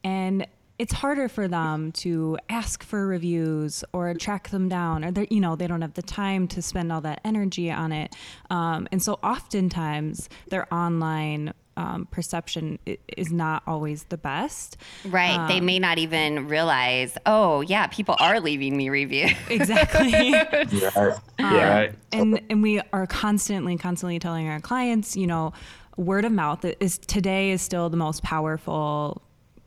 and 0.03 0.45
it's 0.77 0.93
harder 0.93 1.27
for 1.27 1.47
them 1.47 1.91
to 1.93 2.37
ask 2.49 2.83
for 2.83 3.07
reviews 3.07 3.83
or 3.93 4.13
track 4.13 4.49
them 4.49 4.69
down, 4.69 5.03
or 5.03 5.11
they 5.11 5.27
you 5.31 5.39
know 5.39 5.55
they 5.55 5.65
don't 5.65 5.81
have 5.81 5.95
the 5.95 6.03
time 6.03 6.47
to 6.49 6.61
spend 6.61 6.91
all 6.91 7.01
that 7.01 7.19
energy 7.25 7.71
on 7.71 7.91
it. 7.91 8.15
Um, 8.51 8.87
and 8.91 9.01
so 9.01 9.13
oftentimes 9.23 10.29
their 10.49 10.71
online 10.71 11.53
um, 11.77 12.07
perception 12.11 12.79
is 13.17 13.31
not 13.31 13.63
always 13.65 14.03
the 14.05 14.17
best. 14.17 14.77
Right. 15.05 15.37
Um, 15.37 15.47
they 15.47 15.59
may 15.59 15.79
not 15.79 15.97
even 15.97 16.47
realize, 16.47 17.17
oh, 17.25 17.61
yeah, 17.61 17.87
people 17.87 18.15
are 18.19 18.39
leaving 18.39 18.77
me 18.77 18.89
reviews. 18.89 19.31
Exactly. 19.49 20.09
yeah. 20.31 21.17
yeah. 21.39 21.87
Um, 21.89 21.95
and, 22.11 22.41
and 22.49 22.63
we 22.63 22.81
are 22.91 23.07
constantly, 23.07 23.77
constantly 23.77 24.19
telling 24.19 24.47
our 24.47 24.59
clients, 24.59 25.15
you 25.15 25.27
know, 25.27 25.53
word 25.97 26.25
of 26.25 26.31
mouth 26.31 26.65
is 26.79 26.97
today 26.97 27.51
is 27.51 27.61
still 27.61 27.89
the 27.89 27.97
most 27.97 28.23
powerful 28.23 29.21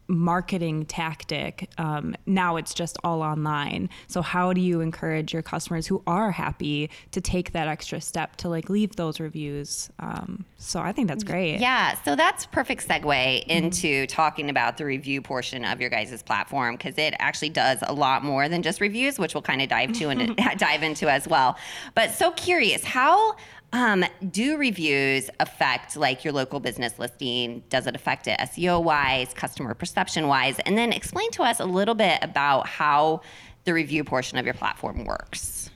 marketing 0.08 0.86
tactic. 0.86 1.68
Um, 1.78 2.14
now 2.26 2.56
it's 2.56 2.74
just 2.74 2.96
all 3.04 3.22
online. 3.22 3.88
So 4.06 4.22
how 4.22 4.52
do 4.52 4.60
you 4.60 4.80
encourage 4.80 5.32
your 5.32 5.42
customers 5.42 5.86
who 5.86 6.02
are 6.06 6.30
happy 6.30 6.90
to 7.12 7.20
take 7.20 7.52
that 7.52 7.68
extra 7.68 8.00
step 8.00 8.36
to 8.36 8.48
like 8.48 8.70
leave 8.70 8.96
those 8.96 9.20
reviews? 9.20 9.90
Um, 9.98 10.44
so 10.58 10.80
I 10.80 10.92
think 10.92 11.08
that's 11.08 11.24
great. 11.24 11.58
Yeah. 11.58 11.96
So 12.02 12.16
that's 12.16 12.46
perfect 12.46 12.86
segue 12.86 13.44
into 13.46 13.86
mm-hmm. 13.86 14.06
talking 14.06 14.50
about 14.50 14.76
the 14.76 14.84
review 14.84 15.20
portion 15.20 15.64
of 15.64 15.80
your 15.80 15.90
guys' 15.90 16.22
platform 16.22 16.76
because 16.76 16.96
it 16.98 17.14
actually 17.18 17.50
does 17.50 17.78
a 17.82 17.92
lot 17.92 18.24
more 18.24 18.48
than 18.48 18.62
just 18.62 18.80
reviews, 18.80 19.18
which 19.18 19.34
we'll 19.34 19.42
kind 19.42 19.62
of 19.62 19.68
dive 19.68 19.92
to 19.94 20.08
and 20.08 20.36
dive 20.58 20.82
into 20.82 21.10
as 21.10 21.26
well. 21.28 21.56
But 21.94 22.12
so 22.12 22.30
curious, 22.32 22.84
how 22.84 23.36
um, 23.72 24.04
do 24.30 24.56
reviews 24.56 25.28
affect 25.40 25.96
like 25.96 26.24
your 26.24 26.32
local 26.32 26.60
business 26.60 26.98
listing? 26.98 27.62
Does 27.68 27.86
it 27.86 27.94
affect 27.94 28.26
it 28.26 28.38
SEO 28.38 28.82
wise, 28.82 29.34
customer 29.34 29.74
perception 29.74 30.28
wise? 30.28 30.58
And 30.60 30.78
then 30.78 30.92
explain 30.92 31.30
to 31.32 31.42
us 31.42 31.60
a 31.60 31.64
little 31.64 31.94
bit 31.94 32.18
about 32.22 32.66
how 32.66 33.22
the 33.64 33.74
review 33.74 34.04
portion 34.04 34.38
of 34.38 34.44
your 34.44 34.54
platform 34.54 35.04
works. 35.04 35.70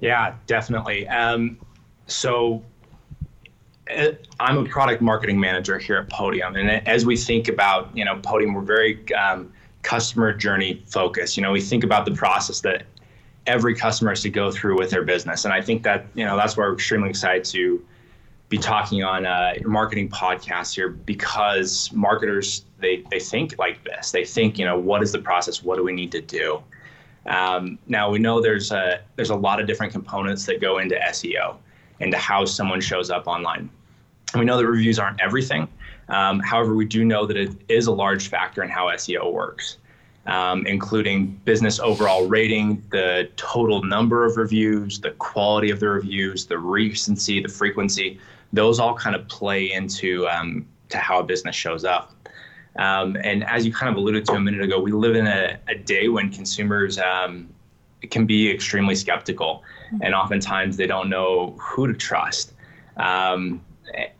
Yeah, 0.00 0.34
definitely. 0.46 1.06
Um, 1.08 1.58
so 2.06 2.62
uh, 3.94 4.08
I'm 4.40 4.58
a 4.58 4.64
product 4.64 5.02
marketing 5.02 5.38
manager 5.38 5.78
here 5.78 5.96
at 5.96 6.08
Podium, 6.08 6.56
and 6.56 6.86
as 6.88 7.04
we 7.06 7.16
think 7.16 7.48
about 7.48 7.94
you 7.96 8.04
know 8.04 8.18
Podium, 8.22 8.54
we're 8.54 8.62
very 8.62 9.12
um, 9.14 9.52
customer 9.82 10.32
journey 10.32 10.82
focused. 10.86 11.36
You 11.36 11.42
know, 11.42 11.52
we 11.52 11.60
think 11.60 11.84
about 11.84 12.06
the 12.06 12.12
process 12.12 12.60
that 12.62 12.84
every 13.46 13.74
customer 13.74 14.10
has 14.10 14.22
to 14.22 14.30
go 14.30 14.50
through 14.50 14.78
with 14.78 14.90
their 14.90 15.04
business. 15.04 15.44
And 15.44 15.52
I 15.52 15.60
think 15.60 15.82
that, 15.82 16.06
you 16.14 16.24
know, 16.24 16.36
that's 16.36 16.56
why 16.56 16.64
we're 16.64 16.74
extremely 16.74 17.10
excited 17.10 17.44
to 17.46 17.84
be 18.48 18.58
talking 18.58 19.02
on 19.02 19.26
uh, 19.26 19.54
your 19.58 19.70
marketing 19.70 20.08
podcast 20.08 20.74
here 20.74 20.88
because 20.88 21.90
marketers, 21.92 22.64
they, 22.78 23.04
they 23.10 23.20
think 23.20 23.58
like 23.58 23.82
this. 23.84 24.10
They 24.10 24.24
think, 24.24 24.58
you 24.58 24.64
know, 24.64 24.78
what 24.78 25.02
is 25.02 25.12
the 25.12 25.18
process? 25.18 25.62
What 25.62 25.76
do 25.76 25.84
we 25.84 25.92
need 25.92 26.12
to 26.12 26.20
do? 26.20 26.62
Um, 27.26 27.78
now 27.86 28.10
we 28.10 28.18
know 28.18 28.40
there's 28.40 28.70
a, 28.70 29.00
there's 29.16 29.30
a 29.30 29.36
lot 29.36 29.60
of 29.60 29.66
different 29.66 29.92
components 29.92 30.46
that 30.46 30.60
go 30.60 30.78
into 30.78 30.94
SEO, 31.08 31.56
into 32.00 32.18
how 32.18 32.44
someone 32.44 32.80
shows 32.80 33.10
up 33.10 33.26
online. 33.26 33.70
And 34.32 34.40
we 34.40 34.44
know 34.44 34.56
that 34.58 34.66
reviews 34.66 34.98
aren't 34.98 35.20
everything. 35.20 35.68
Um, 36.08 36.40
however, 36.40 36.74
we 36.74 36.84
do 36.84 37.04
know 37.04 37.24
that 37.24 37.36
it 37.36 37.52
is 37.68 37.86
a 37.86 37.92
large 37.92 38.28
factor 38.28 38.62
in 38.62 38.68
how 38.68 38.88
SEO 38.88 39.32
works 39.32 39.78
um, 40.26 40.66
including 40.66 41.38
business 41.44 41.78
overall 41.78 42.26
rating, 42.26 42.82
the 42.90 43.28
total 43.36 43.82
number 43.82 44.24
of 44.24 44.36
reviews, 44.36 45.00
the 45.00 45.10
quality 45.12 45.70
of 45.70 45.80
the 45.80 45.88
reviews, 45.88 46.46
the 46.46 46.58
recency, 46.58 47.40
the 47.40 47.48
frequency. 47.48 48.18
Those 48.52 48.78
all 48.78 48.94
kind 48.94 49.16
of 49.16 49.26
play 49.28 49.72
into 49.72 50.26
um, 50.28 50.66
to 50.88 50.98
how 50.98 51.20
a 51.20 51.24
business 51.24 51.56
shows 51.56 51.84
up. 51.84 52.14
Um, 52.76 53.16
and 53.22 53.44
as 53.44 53.64
you 53.64 53.72
kind 53.72 53.90
of 53.90 53.96
alluded 53.96 54.24
to 54.26 54.32
a 54.32 54.40
minute 54.40 54.62
ago, 54.62 54.80
we 54.80 54.92
live 54.92 55.14
in 55.14 55.26
a, 55.26 55.58
a 55.68 55.74
day 55.74 56.08
when 56.08 56.30
consumers 56.30 56.98
um, 56.98 57.48
can 58.10 58.26
be 58.26 58.50
extremely 58.50 58.94
skeptical, 58.94 59.62
and 60.00 60.14
oftentimes 60.14 60.76
they 60.76 60.86
don't 60.86 61.08
know 61.08 61.54
who 61.60 61.86
to 61.86 61.94
trust. 61.94 62.52
Um, 62.96 63.60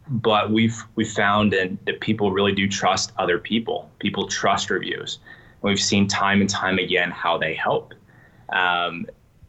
but 0.09 0.51
we've 0.51 0.85
we 0.95 1.05
found 1.05 1.53
that 1.53 2.01
people 2.01 2.31
really 2.31 2.53
do 2.53 2.69
trust 2.69 3.13
other 3.19 3.39
people. 3.39 3.91
People 3.99 4.29
trust 4.29 4.71
reviews. 4.71 5.19
We've 5.65 5.81
seen 5.81 6.07
time 6.07 6.43
and 6.43 6.51
time 6.51 6.79
again 6.79 7.11
how 7.11 7.39
they 7.39 7.55
help. 7.55 7.95
Um, 8.51 9.07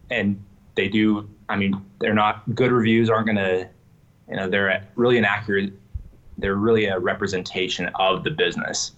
and 0.09 0.41
they 0.75 0.87
do, 0.87 1.29
I 1.49 1.57
mean, 1.57 1.85
they're 1.99 2.13
not 2.13 2.55
good 2.55 2.71
reviews 2.71 3.09
aren't 3.09 3.25
going 3.25 3.35
to, 3.35 3.69
you 4.29 4.37
know, 4.37 4.49
they're 4.49 4.87
really 4.95 5.17
inaccurate. 5.17 5.73
They're 6.37 6.55
really 6.55 6.85
a 6.85 6.97
representation 6.97 7.89
of 7.95 8.23
the 8.23 8.31
business. 8.31 8.93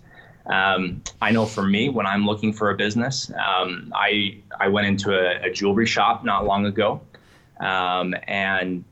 Um, 0.45 1.01
I 1.19 1.31
know 1.31 1.47
for 1.47 1.63
me, 1.63 1.89
when 1.89 2.05
I'm 2.05 2.23
looking 2.25 2.53
for 2.53 2.69
a 2.69 2.75
business, 2.75 3.31
um, 3.31 3.91
I 3.95 4.37
I 4.59 4.69
went 4.69 4.87
into 4.87 5.11
a, 5.11 5.47
a, 5.47 5.51
jewelry 5.51 5.85
shop 5.85 6.23
not 6.23 6.45
long 6.45 6.65
ago, 6.65 7.01
um, 7.59 8.15
and 8.27 8.85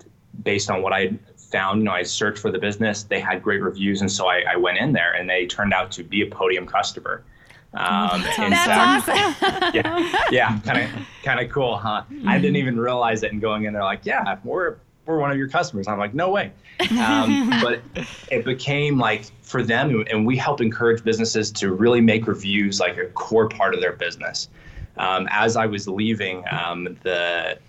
based 0.43 0.69
on 0.69 0.81
what 0.81 0.91
I 0.91 1.13
found, 1.37 1.79
you 1.79 1.85
know, 1.85 1.93
I 1.93 2.03
searched 2.03 2.39
for 2.39 2.51
the 2.51 2.59
business. 2.59 3.03
They 3.03 3.21
had 3.21 3.41
great 3.41 3.61
reviews, 3.61 4.01
and 4.01 4.11
so 4.11 4.27
I, 4.27 4.43
I 4.51 4.57
went 4.57 4.79
in 4.79 4.91
there, 4.91 5.13
and 5.13 5.29
they 5.29 5.45
turned 5.45 5.73
out 5.73 5.91
to 5.91 6.03
be 6.03 6.23
a 6.23 6.27
podium 6.27 6.67
customer. 6.67 7.23
Um, 7.75 8.21
that's, 8.21 9.09
awesome. 9.09 9.15
yeah, 9.73 10.25
yeah, 10.31 10.59
kind 10.59 10.81
of, 10.81 11.05
kind 11.23 11.39
of 11.39 11.51
cool, 11.51 11.77
huh? 11.77 12.03
Mm-hmm. 12.09 12.27
I 12.27 12.39
didn't 12.39 12.55
even 12.55 12.79
realize 12.79 13.23
it. 13.23 13.33
And 13.33 13.41
going 13.41 13.65
in 13.65 13.73
there, 13.73 13.83
like, 13.83 14.05
yeah, 14.05 14.37
we're 14.43 14.77
we're 15.05 15.19
one 15.19 15.31
of 15.31 15.37
your 15.37 15.49
customers. 15.49 15.87
I'm 15.87 15.99
like, 15.99 16.13
no 16.13 16.29
way. 16.29 16.51
Um, 16.99 17.49
but 17.61 17.81
it 18.31 18.45
became 18.45 18.97
like 18.97 19.25
for 19.41 19.63
them, 19.63 20.05
and 20.09 20.25
we 20.25 20.37
help 20.37 20.61
encourage 20.61 21.03
businesses 21.03 21.51
to 21.51 21.73
really 21.73 22.01
make 22.01 22.27
reviews 22.27 22.79
like 22.79 22.97
a 22.97 23.07
core 23.07 23.49
part 23.49 23.73
of 23.73 23.81
their 23.81 23.93
business. 23.93 24.49
Um, 24.97 25.27
as 25.29 25.57
I 25.57 25.65
was 25.65 25.87
leaving 25.87 26.43
um, 26.51 26.97
the 27.03 27.59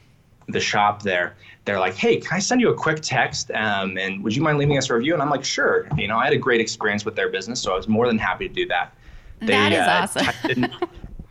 the 0.49 0.61
shop 0.61 1.03
there, 1.03 1.37
they're 1.65 1.81
like, 1.81 1.95
"Hey, 1.95 2.19
can 2.19 2.37
I 2.37 2.39
send 2.39 2.61
you 2.61 2.71
a 2.71 2.75
quick 2.75 3.01
text? 3.03 3.51
Um, 3.51 3.99
and 3.99 4.23
would 4.23 4.35
you 4.35 4.43
mind 4.43 4.59
leaving 4.59 4.79
us 4.79 4.89
a 4.89 4.95
review?" 4.95 5.13
And 5.13 5.23
I'm 5.23 5.31
like, 5.31 5.45
"Sure." 5.45 5.89
You 5.97 6.09
know, 6.09 6.17
I 6.17 6.25
had 6.25 6.33
a 6.33 6.39
great 6.39 6.61
experience 6.61 7.05
with 7.05 7.17
their 7.17 7.29
business, 7.29 7.61
so 7.61 7.73
I 7.73 7.77
was 7.77 7.89
more 7.89 8.07
than 8.07 8.19
happy 8.19 8.49
to 8.49 8.55
do 8.55 8.67
that. 8.69 8.95
They, 9.41 9.47
that 9.47 9.73
is 9.73 9.79
uh, 9.79 10.01
awesome. 10.03 10.25
typed, 10.25 10.45
in, 10.47 10.75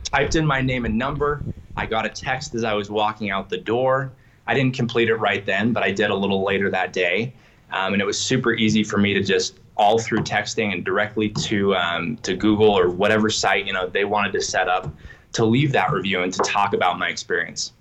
typed 0.03 0.35
in 0.35 0.45
my 0.45 0.61
name 0.61 0.85
and 0.85 0.97
number. 0.97 1.43
I 1.75 1.85
got 1.85 2.05
a 2.05 2.09
text 2.09 2.55
as 2.55 2.63
I 2.63 2.73
was 2.73 2.89
walking 2.89 3.29
out 3.29 3.49
the 3.49 3.57
door. 3.57 4.11
I 4.47 4.53
didn't 4.53 4.75
complete 4.75 5.09
it 5.09 5.15
right 5.15 5.45
then, 5.45 5.73
but 5.73 5.83
I 5.83 5.91
did 5.91 6.09
a 6.09 6.15
little 6.15 6.43
later 6.43 6.69
that 6.69 6.93
day. 6.93 7.33
Um, 7.71 7.93
and 7.93 8.01
it 8.01 8.05
was 8.05 8.19
super 8.19 8.53
easy 8.53 8.83
for 8.83 8.97
me 8.97 9.13
to 9.13 9.23
just 9.23 9.59
all 9.77 9.99
through 9.99 10.19
texting 10.19 10.71
and 10.71 10.85
directly 10.85 11.29
to 11.29 11.75
um, 11.75 12.17
to 12.17 12.35
Google 12.35 12.69
or 12.69 12.89
whatever 12.89 13.29
site 13.29 13.65
you 13.65 13.73
know 13.73 13.87
they 13.87 14.05
wanted 14.05 14.31
to 14.33 14.41
set 14.41 14.69
up 14.69 14.93
to 15.33 15.45
leave 15.45 15.71
that 15.73 15.91
review 15.91 16.21
and 16.21 16.31
to 16.31 16.39
talk 16.43 16.73
about 16.73 16.97
my 16.97 17.09
experience. 17.09 17.73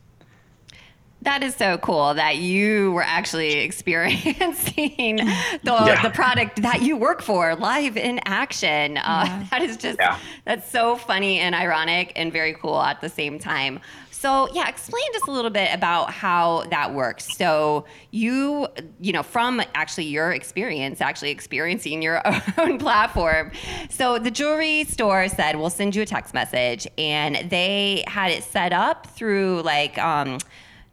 That 1.25 1.43
is 1.43 1.55
so 1.55 1.79
cool 1.79 2.13
that 2.15 2.37
you 2.37 2.93
were 2.93 3.03
actually 3.03 3.53
experiencing 3.61 5.17
the, 5.17 5.61
yeah. 5.65 6.03
the 6.03 6.11
product 6.11 6.63
that 6.63 6.83
you 6.83 6.97
work 6.97 7.23
for 7.23 7.55
live 7.57 7.97
in 7.97 8.21
action. 8.27 8.99
Uh, 8.99 9.25
yeah. 9.27 9.47
That 9.55 9.63
is 9.63 9.77
just, 9.77 9.99
yeah. 10.01 10.19
that's 10.45 10.69
so 10.69 10.97
funny 10.97 11.39
and 11.39 11.55
ironic 11.55 12.13
and 12.17 12.33
very 12.33 12.55
cool 12.55 12.81
at 12.81 13.01
the 13.01 13.09
same 13.09 13.39
time. 13.39 13.81
So, 14.11 14.49
yeah, 14.53 14.69
explain 14.69 15.05
just 15.13 15.29
a 15.29 15.31
little 15.31 15.51
bit 15.51 15.73
about 15.73 16.11
how 16.11 16.65
that 16.71 16.95
works. 16.95 17.37
So, 17.37 17.85
you, 18.11 18.67
you 18.99 19.13
know, 19.13 19.23
from 19.23 19.63
actually 19.75 20.07
your 20.07 20.33
experience, 20.33 21.01
actually 21.01 21.31
experiencing 21.31 22.01
your 22.01 22.23
own 22.59 22.79
platform. 22.79 23.53
So, 23.91 24.19
the 24.19 24.31
jewelry 24.31 24.85
store 24.85 25.29
said, 25.29 25.57
we'll 25.57 25.69
send 25.69 25.95
you 25.95 26.03
a 26.03 26.07
text 26.07 26.33
message, 26.33 26.89
and 26.97 27.51
they 27.51 28.03
had 28.07 28.31
it 28.31 28.45
set 28.45 28.73
up 28.73 29.07
through 29.09 29.61
like, 29.63 29.99
um, 29.99 30.39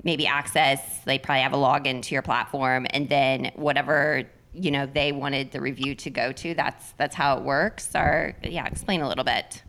maybe 0.03 0.25
access 0.25 1.03
they 1.05 1.19
probably 1.19 1.41
have 1.41 1.53
a 1.53 1.57
login 1.57 2.01
to 2.01 2.15
your 2.15 2.21
platform 2.21 2.87
and 2.91 3.09
then 3.09 3.51
whatever 3.55 4.23
you 4.53 4.71
know 4.71 4.85
they 4.85 5.11
wanted 5.11 5.51
the 5.51 5.61
review 5.61 5.95
to 5.95 6.09
go 6.09 6.31
to 6.31 6.53
that's 6.53 6.91
that's 6.93 7.15
how 7.15 7.37
it 7.37 7.43
works. 7.43 7.95
Or 7.95 8.35
yeah 8.43 8.65
explain 8.65 9.01
a 9.01 9.07
little 9.07 9.23
bit. 9.23 9.63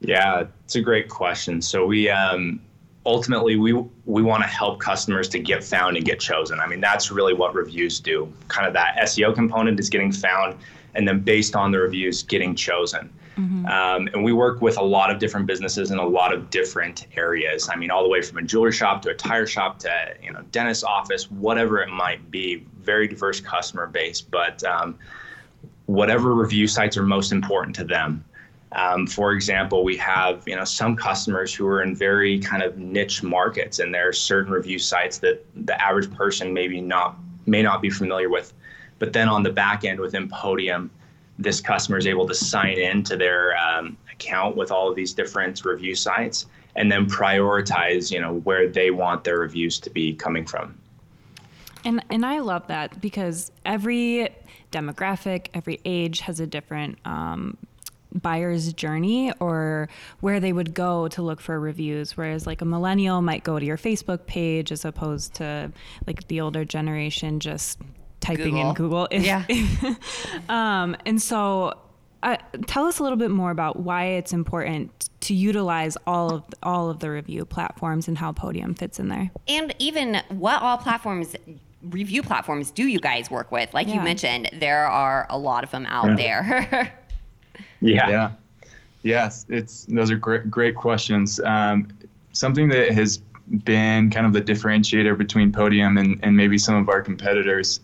Yeah 0.00 0.44
it's 0.64 0.76
a 0.76 0.80
great 0.80 1.08
question. 1.08 1.60
So 1.60 1.86
we 1.86 2.08
um 2.08 2.60
ultimately 3.06 3.56
we 3.56 3.72
we 4.06 4.22
want 4.22 4.42
to 4.42 4.48
help 4.48 4.80
customers 4.80 5.28
to 5.30 5.38
get 5.38 5.62
found 5.62 5.96
and 5.96 6.06
get 6.06 6.20
chosen. 6.20 6.60
I 6.60 6.66
mean 6.66 6.80
that's 6.80 7.10
really 7.10 7.34
what 7.34 7.54
reviews 7.54 8.00
do. 8.00 8.32
Kind 8.48 8.66
of 8.66 8.72
that 8.74 8.96
seo 9.02 9.34
component 9.34 9.78
is 9.78 9.90
getting 9.90 10.12
found 10.12 10.56
and 10.94 11.06
then 11.06 11.20
based 11.20 11.54
on 11.54 11.70
the 11.70 11.78
reviews 11.78 12.22
getting 12.22 12.54
chosen 12.54 13.12
Mm-hmm. 13.40 13.66
Um, 13.66 14.08
and 14.12 14.22
we 14.22 14.32
work 14.32 14.60
with 14.60 14.76
a 14.76 14.82
lot 14.82 15.10
of 15.10 15.18
different 15.18 15.46
businesses 15.46 15.90
in 15.90 15.98
a 15.98 16.06
lot 16.06 16.34
of 16.34 16.50
different 16.50 17.06
areas. 17.16 17.70
I 17.72 17.76
mean, 17.76 17.90
all 17.90 18.02
the 18.02 18.08
way 18.08 18.20
from 18.20 18.38
a 18.38 18.42
jewelry 18.42 18.72
shop 18.72 19.00
to 19.02 19.10
a 19.10 19.14
tire 19.14 19.46
shop 19.46 19.78
to 19.80 20.14
you 20.22 20.32
know 20.32 20.42
dentist 20.52 20.84
office, 20.84 21.30
whatever 21.30 21.78
it 21.78 21.88
might 21.88 22.30
be. 22.30 22.66
Very 22.82 23.08
diverse 23.08 23.40
customer 23.40 23.86
base, 23.86 24.20
but 24.20 24.62
um, 24.64 24.98
whatever 25.86 26.34
review 26.34 26.66
sites 26.66 26.96
are 26.96 27.02
most 27.02 27.32
important 27.32 27.76
to 27.76 27.84
them. 27.84 28.24
Um, 28.72 29.06
for 29.06 29.32
example, 29.32 29.84
we 29.84 29.96
have 29.96 30.46
you 30.46 30.56
know 30.56 30.64
some 30.64 30.94
customers 30.94 31.54
who 31.54 31.66
are 31.66 31.82
in 31.82 31.94
very 31.94 32.38
kind 32.40 32.62
of 32.62 32.76
niche 32.78 33.22
markets, 33.22 33.78
and 33.78 33.94
there 33.94 34.08
are 34.08 34.12
certain 34.12 34.52
review 34.52 34.78
sites 34.78 35.18
that 35.18 35.44
the 35.66 35.80
average 35.80 36.12
person 36.14 36.52
maybe 36.52 36.80
not 36.80 37.16
may 37.46 37.62
not 37.62 37.80
be 37.80 37.90
familiar 37.90 38.28
with. 38.28 38.52
But 38.98 39.14
then 39.14 39.28
on 39.28 39.42
the 39.42 39.50
back 39.50 39.84
end 39.84 39.98
within 39.98 40.28
Podium, 40.28 40.90
this 41.40 41.60
customer 41.60 41.98
is 41.98 42.06
able 42.06 42.26
to 42.28 42.34
sign 42.34 42.78
in 42.78 43.02
to 43.02 43.16
their 43.16 43.56
um, 43.58 43.96
account 44.12 44.56
with 44.56 44.70
all 44.70 44.88
of 44.88 44.94
these 44.94 45.12
different 45.12 45.64
review 45.64 45.94
sites 45.94 46.46
and 46.76 46.92
then 46.92 47.06
prioritize 47.06 48.10
you 48.10 48.20
know 48.20 48.34
where 48.40 48.68
they 48.68 48.90
want 48.90 49.24
their 49.24 49.38
reviews 49.38 49.80
to 49.80 49.90
be 49.90 50.14
coming 50.14 50.46
from 50.46 50.74
and 51.84 52.04
and 52.10 52.24
I 52.26 52.40
love 52.40 52.66
that 52.68 53.00
because 53.00 53.50
every 53.64 54.28
demographic, 54.70 55.48
every 55.54 55.80
age 55.84 56.20
has 56.20 56.40
a 56.40 56.46
different 56.46 56.98
um, 57.04 57.56
buyer's 58.12 58.72
journey 58.72 59.32
or 59.40 59.88
where 60.20 60.40
they 60.40 60.52
would 60.52 60.74
go 60.74 61.08
to 61.08 61.22
look 61.22 61.40
for 61.40 61.58
reviews. 61.58 62.16
Whereas, 62.16 62.46
like 62.46 62.60
a 62.60 62.64
millennial 62.64 63.22
might 63.22 63.44
go 63.44 63.58
to 63.58 63.64
your 63.64 63.78
Facebook 63.78 64.26
page 64.26 64.72
as 64.72 64.84
opposed 64.84 65.34
to 65.34 65.72
like 66.06 66.26
the 66.28 66.40
older 66.40 66.64
generation 66.64 67.40
just 67.40 67.78
typing 68.20 68.54
Google. 68.54 68.68
in 68.68 68.74
Google. 68.74 69.08
Yeah. 69.10 69.44
um, 70.48 70.96
and 71.06 71.20
so, 71.20 71.78
uh, 72.22 72.36
tell 72.66 72.86
us 72.86 72.98
a 72.98 73.02
little 73.02 73.18
bit 73.18 73.30
more 73.30 73.50
about 73.50 73.80
why 73.80 74.04
it's 74.04 74.32
important 74.32 75.08
to 75.20 75.34
utilize 75.34 75.96
all 76.06 76.34
of 76.34 76.44
all 76.62 76.90
of 76.90 76.98
the 77.00 77.10
review 77.10 77.44
platforms 77.44 78.08
and 78.08 78.18
how 78.18 78.32
Podium 78.32 78.74
fits 78.74 78.98
in 78.98 79.08
there. 79.08 79.30
And 79.48 79.74
even 79.78 80.22
what 80.28 80.60
all 80.60 80.76
platforms, 80.76 81.34
review 81.82 82.22
platforms, 82.22 82.70
do 82.70 82.86
you 82.86 83.00
guys 83.00 83.30
work 83.30 83.50
with? 83.50 83.72
Like 83.72 83.88
you 83.88 84.00
mentioned, 84.00 84.50
there 84.52 84.86
are 84.86 85.26
a 85.30 85.38
lot 85.38 85.64
of 85.64 85.70
them 85.70 85.86
out 85.86 86.16
there. 86.16 86.92
Yeah. 87.82 88.08
Yeah. 88.08 88.30
Yes, 89.02 89.46
it's 89.48 89.86
those 89.86 90.10
are 90.10 90.16
great 90.16 90.50
great 90.50 90.76
questions. 90.76 91.40
Um, 91.40 91.88
something 92.32 92.68
that 92.68 92.92
has 92.92 93.22
been 93.64 94.10
kind 94.10 94.26
of 94.26 94.32
the 94.32 94.42
differentiator 94.42 95.16
between 95.16 95.50
Podium 95.50 95.96
and, 95.96 96.20
and 96.22 96.36
maybe 96.36 96.58
some 96.58 96.74
of 96.74 96.88
our 96.88 97.00
competitors 97.00 97.80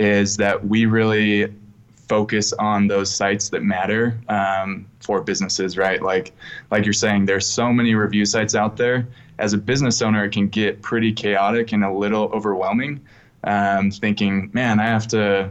is 0.00 0.38
that 0.38 0.66
we 0.66 0.86
really 0.86 1.52
focus 2.08 2.52
on 2.54 2.88
those 2.88 3.14
sites 3.14 3.50
that 3.50 3.62
matter 3.62 4.18
um, 4.28 4.86
for 4.98 5.20
businesses, 5.20 5.76
right? 5.76 6.02
Like 6.02 6.32
like 6.70 6.84
you're 6.84 6.92
saying, 6.92 7.26
there's 7.26 7.46
so 7.46 7.72
many 7.72 7.94
review 7.94 8.24
sites 8.24 8.54
out 8.54 8.76
there. 8.76 9.06
As 9.38 9.52
a 9.52 9.58
business 9.58 10.02
owner, 10.02 10.24
it 10.24 10.32
can 10.32 10.48
get 10.48 10.82
pretty 10.82 11.12
chaotic 11.12 11.72
and 11.72 11.84
a 11.84 11.92
little 11.92 12.24
overwhelming. 12.32 13.00
Um, 13.44 13.90
thinking, 13.90 14.50
man, 14.52 14.80
I 14.80 14.86
have 14.86 15.06
to 15.08 15.50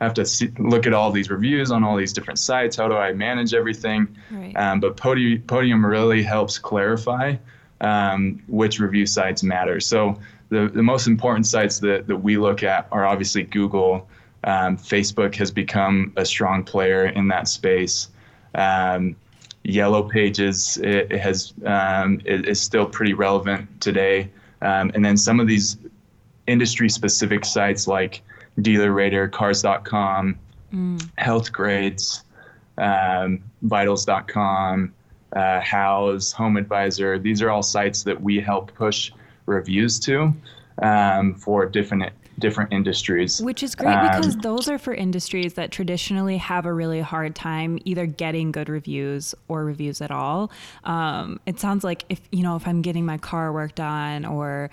I 0.00 0.04
have 0.04 0.14
to 0.14 0.24
see, 0.24 0.50
look 0.58 0.86
at 0.86 0.94
all 0.94 1.10
these 1.10 1.30
reviews 1.30 1.70
on 1.70 1.82
all 1.84 1.96
these 1.96 2.12
different 2.12 2.38
sites. 2.38 2.76
How 2.76 2.88
do 2.88 2.94
I 2.94 3.12
manage 3.12 3.52
everything? 3.52 4.16
Right. 4.30 4.56
Um, 4.56 4.80
but 4.80 4.96
Podium, 4.96 5.42
Podium 5.42 5.84
really 5.84 6.22
helps 6.22 6.58
clarify 6.58 7.36
um, 7.80 8.42
which 8.46 8.78
review 8.78 9.06
sites 9.06 9.42
matter. 9.42 9.80
So 9.80 10.18
the, 10.50 10.68
the 10.72 10.82
most 10.82 11.06
important 11.06 11.46
sites 11.46 11.78
that, 11.78 12.06
that 12.06 12.16
we 12.16 12.36
look 12.36 12.62
at 12.62 12.88
are 12.92 13.06
obviously 13.06 13.44
Google. 13.44 14.08
Um, 14.44 14.76
Facebook 14.76 15.34
has 15.36 15.50
become 15.50 16.12
a 16.16 16.24
strong 16.24 16.64
player 16.64 17.06
in 17.06 17.28
that 17.28 17.48
space. 17.48 18.08
Um, 18.54 19.16
Yellow 19.62 20.02
Pages 20.02 20.78
it, 20.78 21.12
it 21.12 21.20
has 21.20 21.52
um, 21.64 22.20
it 22.24 22.48
is 22.48 22.60
still 22.60 22.86
pretty 22.86 23.14
relevant 23.14 23.80
today. 23.80 24.30
Um, 24.62 24.90
and 24.94 25.04
then 25.04 25.16
some 25.16 25.40
of 25.40 25.46
these 25.46 25.78
industry 26.46 26.88
specific 26.88 27.44
sites 27.44 27.86
like 27.86 28.22
Dealer 28.60 28.92
Rater, 28.92 29.28
Cars.com, 29.28 30.38
Health 31.16 31.52
Grades, 31.52 32.24
um, 32.78 33.42
Vitals.com, 33.62 34.92
uh, 35.34 35.60
Houzz, 35.60 36.32
Home 36.32 36.56
Advisor. 36.56 37.18
These 37.18 37.42
are 37.42 37.50
all 37.50 37.62
sites 37.62 38.02
that 38.04 38.20
we 38.20 38.40
help 38.40 38.74
push 38.74 39.12
reviews 39.50 39.98
to 40.00 40.32
um, 40.82 41.34
for 41.34 41.66
different 41.66 42.12
different 42.38 42.72
industries. 42.72 43.40
Which 43.42 43.62
is 43.62 43.74
great 43.74 43.94
Um, 43.94 44.06
because 44.06 44.36
those 44.38 44.68
are 44.68 44.78
for 44.78 44.94
industries 44.94 45.54
that 45.54 45.70
traditionally 45.70 46.38
have 46.38 46.64
a 46.64 46.72
really 46.72 47.00
hard 47.00 47.34
time 47.34 47.78
either 47.84 48.06
getting 48.06 48.50
good 48.50 48.68
reviews 48.68 49.34
or 49.48 49.64
reviews 49.64 50.00
at 50.00 50.10
all. 50.10 50.50
Um, 50.84 51.38
it 51.44 51.60
sounds 51.60 51.84
like 51.84 52.04
if 52.08 52.20
you 52.32 52.42
know 52.42 52.56
if 52.56 52.66
I'm 52.66 52.82
getting 52.82 53.04
my 53.04 53.18
car 53.18 53.52
worked 53.52 53.80
on 53.80 54.24
or 54.24 54.70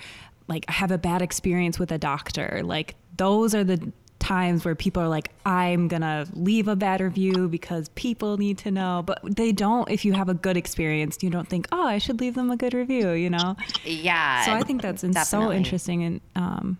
like 0.47 0.63
I 0.69 0.71
have 0.71 0.91
a 0.91 0.97
bad 0.97 1.21
experience 1.21 1.77
with 1.77 1.91
a 1.91 1.97
doctor, 1.97 2.61
like 2.63 2.95
those 3.17 3.53
are 3.53 3.65
the 3.65 3.91
times 4.27 4.65
where 4.65 4.75
people 4.75 5.01
are 5.01 5.07
like 5.07 5.29
I'm 5.45 5.87
going 5.87 6.01
to 6.01 6.27
leave 6.33 6.67
a 6.67 6.75
bad 6.75 6.99
review 6.99 7.47
because 7.47 7.87
people 7.95 8.37
need 8.37 8.57
to 8.59 8.71
know, 8.71 9.03
but 9.05 9.19
they 9.23 9.51
don't 9.53 9.89
if 9.89 10.03
you 10.03 10.13
have 10.13 10.27
a 10.27 10.33
good 10.33 10.57
experience, 10.57 11.23
you 11.23 11.29
don't 11.29 11.47
think, 11.47 11.67
"Oh, 11.71 11.85
I 11.87 11.97
should 11.97 12.19
leave 12.19 12.35
them 12.35 12.51
a 12.51 12.57
good 12.57 12.73
review," 12.73 13.11
you 13.11 13.29
know? 13.29 13.55
yeah. 13.85 14.43
So 14.45 14.51
I 14.51 14.61
think 14.63 14.81
that's 14.81 15.03
in- 15.03 15.13
so 15.13 15.51
interesting 15.51 16.03
and 16.03 16.21
um 16.35 16.77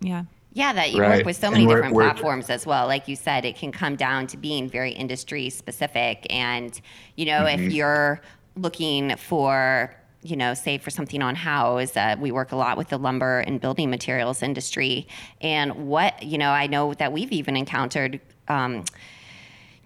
yeah. 0.00 0.24
Yeah, 0.52 0.72
that 0.74 0.92
you 0.92 1.00
Right. 1.00 1.18
work 1.18 1.26
with 1.26 1.36
so 1.36 1.46
And 1.48 1.54
many 1.54 1.66
we're- 1.66 1.76
different 1.78 1.94
we're- 1.96 2.10
platforms 2.10 2.50
as 2.50 2.66
well. 2.66 2.86
Like 2.86 3.06
you 3.08 3.16
said, 3.16 3.44
it 3.44 3.56
can 3.56 3.70
come 3.72 3.96
down 3.96 4.26
to 4.28 4.36
being 4.36 4.68
very 4.68 4.90
industry 4.92 5.50
specific. 5.50 6.26
And, 6.30 6.78
you 7.16 7.26
know, 7.26 7.42
Mm-hmm. 7.44 7.64
if 7.66 7.72
you're 7.72 8.20
looking 8.56 9.14
for, 9.16 9.94
you 10.22 10.36
know, 10.36 10.54
say 10.54 10.78
for 10.78 10.90
something 10.90 11.22
on 11.22 11.36
Houzz, 11.36 11.96
uh, 11.96 12.16
we 12.18 12.30
work 12.32 12.52
a 12.52 12.56
lot 12.56 12.76
with 12.76 12.88
the 12.88 12.98
lumber 12.98 13.40
and 13.40 13.60
building 13.60 13.88
materials 13.90 14.42
industry. 14.42 15.06
And 15.40 15.86
what, 15.88 16.22
you 16.22 16.38
know, 16.38 16.50
I 16.50 16.66
know 16.66 16.94
that 16.94 17.12
we've 17.12 17.30
even 17.32 17.56
encountered. 17.56 18.20
Um, 18.48 18.84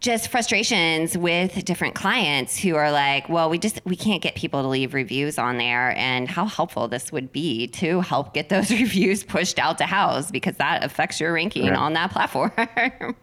just 0.01 0.31
frustrations 0.33 1.17
with 1.17 1.65
different 1.65 1.95
clients 1.95 2.59
who 2.59 2.75
are 2.75 2.91
like, 2.91 3.29
well, 3.29 3.49
we 3.49 3.57
just 3.57 3.81
we 3.85 3.95
can't 3.95 4.21
get 4.21 4.35
people 4.35 4.61
to 4.63 4.67
leave 4.67 4.95
reviews 4.95 5.39
on 5.39 5.59
there, 5.59 5.97
and 5.97 6.29
how 6.29 6.45
helpful 6.45 6.89
this 6.89 7.13
would 7.13 7.31
be 7.31 7.69
to 7.69 8.01
help 8.01 8.35
get 8.35 8.49
those 8.49 8.69
reviews 8.81 9.23
pushed 9.23 9.61
out 9.61 9.79
to 9.79 9.85
Houzz 9.85 10.33
because 10.33 10.57
that 10.57 10.83
affects 10.83 11.21
your 11.21 11.33
ranking 11.33 11.69
Right. 11.69 11.79
on 11.79 11.93
that 11.93 12.11
platform. 12.11 12.51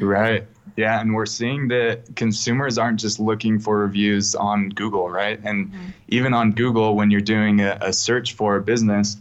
Right. 0.00 0.46
Yeah, 0.76 1.00
and 1.00 1.14
we're 1.14 1.26
seeing 1.26 1.68
that 1.68 2.16
consumers 2.16 2.78
aren't 2.78 2.98
just 2.98 3.20
looking 3.20 3.60
for 3.60 3.78
reviews 3.78 4.34
on 4.34 4.70
Google, 4.70 5.08
right? 5.08 5.38
And 5.44 5.72
even 6.08 6.34
on 6.34 6.52
Google, 6.52 6.96
when 6.96 7.10
you're 7.10 7.20
doing 7.20 7.60
a, 7.60 7.78
a 7.80 7.92
search 7.92 8.34
for 8.34 8.56
a 8.56 8.60
business, 8.60 9.16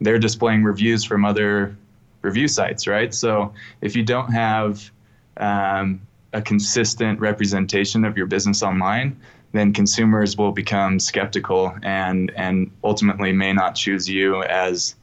they're 0.00 0.18
displaying 0.18 0.64
reviews 0.64 1.04
from 1.04 1.24
other 1.24 1.74
review 2.20 2.46
sites, 2.46 2.86
right? 2.86 3.14
So 3.14 3.54
if 3.80 3.96
you 3.96 4.02
don't 4.02 4.30
have 4.30 4.90
um, 5.38 6.00
a 6.32 6.42
consistent 6.42 7.20
representation 7.20 8.04
of 8.04 8.16
your 8.16 8.26
business 8.26 8.62
online, 8.62 9.18
then 9.52 9.72
consumers 9.72 10.36
will 10.36 10.52
become 10.52 11.00
skeptical 11.00 11.74
and 11.82 12.30
and 12.36 12.70
ultimately 12.84 13.32
may 13.32 13.52
not 13.52 13.74
choose 13.74 14.08
you 14.08 14.42
as 14.42 14.94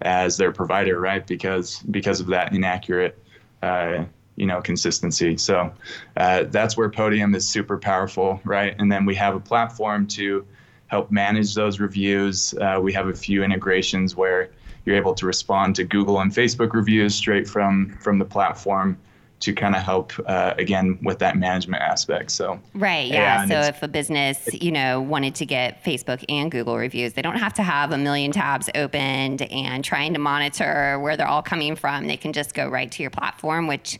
as 0.00 0.36
their 0.36 0.50
provider, 0.50 1.00
right? 1.00 1.24
Because 1.24 1.78
because 1.90 2.20
of 2.20 2.26
that 2.28 2.52
inaccurate 2.52 3.16
uh, 3.62 4.04
you 4.36 4.46
know 4.46 4.60
consistency. 4.60 5.36
So 5.36 5.72
uh, 6.16 6.44
that's 6.44 6.76
where 6.76 6.90
Podium 6.90 7.34
is 7.34 7.48
super 7.48 7.78
powerful, 7.78 8.40
right? 8.44 8.74
And 8.78 8.90
then 8.90 9.04
we 9.04 9.14
have 9.16 9.34
a 9.34 9.40
platform 9.40 10.06
to 10.08 10.46
help 10.88 11.10
manage 11.10 11.54
those 11.54 11.80
reviews. 11.80 12.54
Uh, 12.54 12.78
we 12.82 12.92
have 12.92 13.08
a 13.08 13.14
few 13.14 13.42
integrations 13.42 14.14
where 14.14 14.50
you're 14.84 14.96
able 14.96 15.14
to 15.14 15.26
respond 15.26 15.76
to 15.76 15.84
Google 15.84 16.20
and 16.20 16.30
Facebook 16.30 16.72
reviews 16.72 17.14
straight 17.14 17.48
from 17.48 17.96
from 18.00 18.18
the 18.18 18.24
platform 18.24 18.98
to 19.44 19.52
kind 19.52 19.76
of 19.76 19.82
help 19.82 20.12
uh, 20.26 20.54
again 20.58 20.98
with 21.02 21.18
that 21.18 21.36
management 21.36 21.82
aspect. 21.82 22.30
So 22.30 22.58
Right. 22.72 23.06
Yeah. 23.06 23.46
So 23.46 23.60
if 23.60 23.82
a 23.82 23.88
business, 23.88 24.48
you 24.52 24.72
know, 24.72 25.02
wanted 25.02 25.34
to 25.36 25.46
get 25.46 25.84
Facebook 25.84 26.24
and 26.30 26.50
Google 26.50 26.78
reviews, 26.78 27.12
they 27.12 27.22
don't 27.22 27.36
have 27.36 27.52
to 27.54 27.62
have 27.62 27.92
a 27.92 27.98
million 27.98 28.32
tabs 28.32 28.70
opened 28.74 29.42
and 29.42 29.84
trying 29.84 30.14
to 30.14 30.18
monitor 30.18 30.98
where 30.98 31.16
they're 31.16 31.28
all 31.28 31.42
coming 31.42 31.76
from. 31.76 32.06
They 32.06 32.16
can 32.16 32.32
just 32.32 32.54
go 32.54 32.68
right 32.68 32.90
to 32.90 33.02
your 33.02 33.10
platform, 33.10 33.66
which 33.66 33.98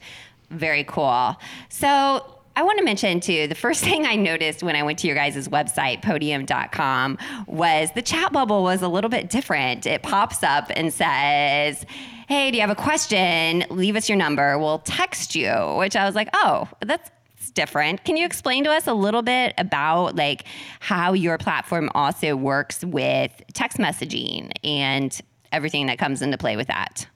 very 0.51 0.85
cool. 0.85 1.37
So 1.69 2.34
I 2.57 2.63
want 2.63 2.79
to 2.79 2.85
mention 2.85 3.21
too, 3.21 3.47
the 3.47 3.55
first 3.55 3.83
thing 3.85 4.07
I 4.07 4.17
noticed 4.17 4.63
when 4.63 4.77
I 4.77 4.83
went 4.83 4.99
to 5.01 5.07
your 5.07 5.17
guys' 5.17 5.49
website, 5.49 6.03
podium.com, 6.03 7.19
was 7.47 7.91
the 7.93 8.03
chat 8.03 8.33
bubble 8.33 8.63
was 8.63 8.83
a 8.83 8.89
little 8.89 9.11
bit 9.11 9.31
different. 9.31 9.87
It 9.87 10.03
pops 10.03 10.43
up 10.43 10.71
and 10.75 10.93
says, 10.93 11.85
Hey, 12.29 12.51
do 12.51 12.57
you 12.57 12.63
have 12.63 12.71
a 12.71 12.75
question? 12.75 13.65
Leave 13.69 13.97
us 13.97 14.09
your 14.09 14.17
number. 14.17 14.59
We'll 14.59 14.79
text 14.79 15.35
you, 15.35 15.53
which 15.79 15.97
I 15.97 16.07
was 16.07 16.15
like, 16.15 16.29
Oh, 16.33 16.69
that's 16.81 17.11
different. 17.55 18.05
Can 18.05 18.17
you 18.17 18.25
explain 18.25 18.65
to 18.65 18.71
us 18.71 18.87
a 18.87 18.95
little 18.95 19.23
bit 19.23 19.55
about 19.59 20.17
like 20.17 20.45
how 20.81 21.13
your 21.13 21.39
platform 21.39 21.91
also 21.95 22.37
works 22.37 22.85
with 22.85 23.31
text 23.53 23.79
messaging 23.79 24.53
and 24.65 25.21
everything 25.53 25.87
that 25.87 25.99
comes 25.99 26.23
into 26.23 26.39
play 26.39 26.57
with 26.57 26.69
that? 26.69 27.07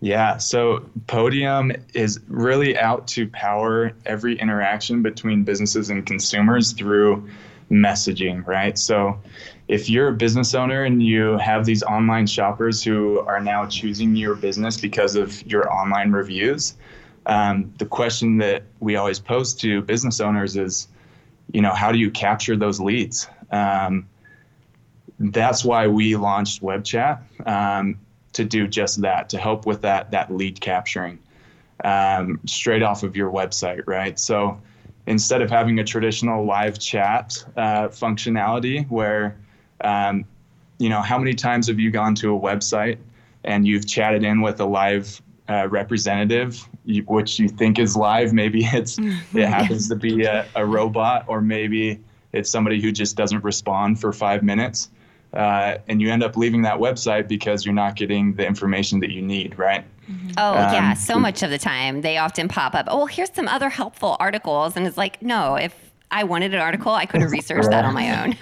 Yeah, 0.00 0.36
so 0.36 0.88
Podium 1.06 1.72
is 1.94 2.20
really 2.28 2.76
out 2.78 3.08
to 3.08 3.28
power 3.28 3.92
every 4.04 4.38
interaction 4.38 5.02
between 5.02 5.42
businesses 5.42 5.88
and 5.88 6.04
consumers 6.04 6.72
through 6.72 7.28
messaging, 7.70 8.46
right? 8.46 8.78
So 8.78 9.18
if 9.68 9.88
you're 9.88 10.08
a 10.08 10.12
business 10.12 10.54
owner 10.54 10.84
and 10.84 11.02
you 11.02 11.38
have 11.38 11.64
these 11.64 11.82
online 11.82 12.26
shoppers 12.26 12.82
who 12.82 13.20
are 13.20 13.40
now 13.40 13.66
choosing 13.66 14.14
your 14.14 14.34
business 14.34 14.76
because 14.76 15.16
of 15.16 15.44
your 15.46 15.72
online 15.72 16.12
reviews, 16.12 16.74
um, 17.24 17.72
the 17.78 17.86
question 17.86 18.38
that 18.38 18.64
we 18.80 18.96
always 18.96 19.18
pose 19.18 19.54
to 19.54 19.80
business 19.82 20.20
owners 20.20 20.56
is, 20.56 20.88
you 21.52 21.62
know, 21.62 21.72
how 21.72 21.90
do 21.90 21.98
you 21.98 22.10
capture 22.10 22.56
those 22.56 22.78
leads? 22.80 23.28
Um, 23.50 24.08
that's 25.18 25.64
why 25.64 25.88
we 25.88 26.14
launched 26.16 26.62
web 26.62 26.84
chat 26.84 27.22
um, 27.46 27.98
to 28.36 28.44
do 28.44 28.66
just 28.66 29.00
that 29.02 29.28
to 29.28 29.38
help 29.38 29.66
with 29.66 29.82
that 29.82 30.10
that 30.10 30.32
lead 30.32 30.60
capturing 30.60 31.18
um, 31.84 32.40
straight 32.46 32.82
off 32.82 33.02
of 33.02 33.16
your 33.16 33.30
website 33.30 33.82
right 33.86 34.18
so 34.18 34.60
instead 35.06 35.42
of 35.42 35.50
having 35.50 35.78
a 35.78 35.84
traditional 35.84 36.44
live 36.44 36.78
chat 36.78 37.44
uh, 37.56 37.88
functionality 37.88 38.88
where 38.90 39.36
um, 39.82 40.24
you 40.78 40.88
know 40.88 41.00
how 41.00 41.18
many 41.18 41.34
times 41.34 41.68
have 41.68 41.78
you 41.78 41.90
gone 41.90 42.14
to 42.14 42.34
a 42.34 42.40
website 42.40 42.98
and 43.44 43.66
you've 43.66 43.86
chatted 43.86 44.24
in 44.24 44.40
with 44.40 44.60
a 44.60 44.64
live 44.64 45.22
uh, 45.48 45.68
representative, 45.68 46.68
you, 46.84 47.02
which 47.04 47.38
you 47.38 47.48
think 47.48 47.78
is 47.78 47.96
live. 47.96 48.32
Maybe 48.32 48.64
it's 48.64 48.98
it 49.34 49.46
happens 49.46 49.88
to 49.88 49.96
be 49.96 50.24
a, 50.24 50.46
a, 50.54 50.66
robot, 50.66 51.24
or 51.28 51.40
maybe 51.40 52.00
it's 52.32 52.50
somebody 52.50 52.80
who 52.82 52.92
just 52.92 53.16
doesn't 53.16 53.44
respond 53.44 54.00
for 54.00 54.12
five 54.12 54.42
minutes, 54.42 54.90
uh, 55.36 55.78
and 55.88 56.00
you 56.00 56.10
end 56.10 56.22
up 56.22 56.36
leaving 56.36 56.62
that 56.62 56.78
website 56.78 57.28
because 57.28 57.64
you're 57.64 57.74
not 57.74 57.96
getting 57.96 58.34
the 58.34 58.46
information 58.46 59.00
that 59.00 59.10
you 59.10 59.22
need, 59.22 59.58
right? 59.58 59.84
Mm-hmm. 60.10 60.30
Oh 60.38 60.52
um, 60.52 60.72
yeah, 60.72 60.94
so 60.94 61.18
much 61.18 61.42
of 61.42 61.50
the 61.50 61.58
time 61.58 62.00
they 62.00 62.18
often 62.18 62.48
pop 62.48 62.74
up. 62.74 62.86
Oh, 62.88 63.06
here's 63.06 63.32
some 63.32 63.48
other 63.48 63.68
helpful 63.68 64.16
articles, 64.20 64.76
and 64.76 64.86
it's 64.86 64.96
like, 64.96 65.20
no, 65.22 65.56
if 65.56 65.74
I 66.10 66.24
wanted 66.24 66.54
an 66.54 66.60
article, 66.60 66.92
I 66.92 67.06
could 67.06 67.20
have 67.22 67.32
researched 67.32 67.70
that 67.70 67.84
on 67.84 67.94
my 67.94 68.22
own. 68.22 68.36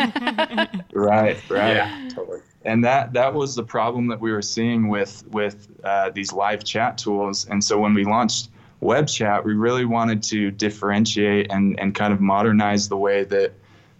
right, 0.92 1.38
right. 1.50 1.76
Yeah, 1.76 2.09
totally 2.11 2.40
and 2.64 2.85
that 2.85 3.12
that 3.12 3.35
was 3.35 3.54
the 3.54 3.62
problem 3.62 4.07
that 4.09 4.20
we 4.20 4.33
were 4.33 4.42
seeing 4.42 4.88
with 4.88 5.24
with 5.28 5.68
uh, 5.85 6.11
these 6.11 6.33
live 6.33 6.64
chat 6.64 6.98
tools. 6.98 7.46
And 7.48 7.62
so 7.62 7.78
when 7.78 7.94
we 7.94 8.04
launched 8.04 8.50
web 8.80 9.07
chat, 9.07 9.44
we 9.44 9.54
really 9.54 9.85
wanted 9.85 10.22
to 10.24 10.50
differentiate 10.50 11.50
and 11.50 11.78
and 11.78 11.94
kind 11.94 12.12
of 12.12 12.20
modernize 12.20 12.88
the 12.88 12.96
way 12.96 13.24
that 13.24 13.52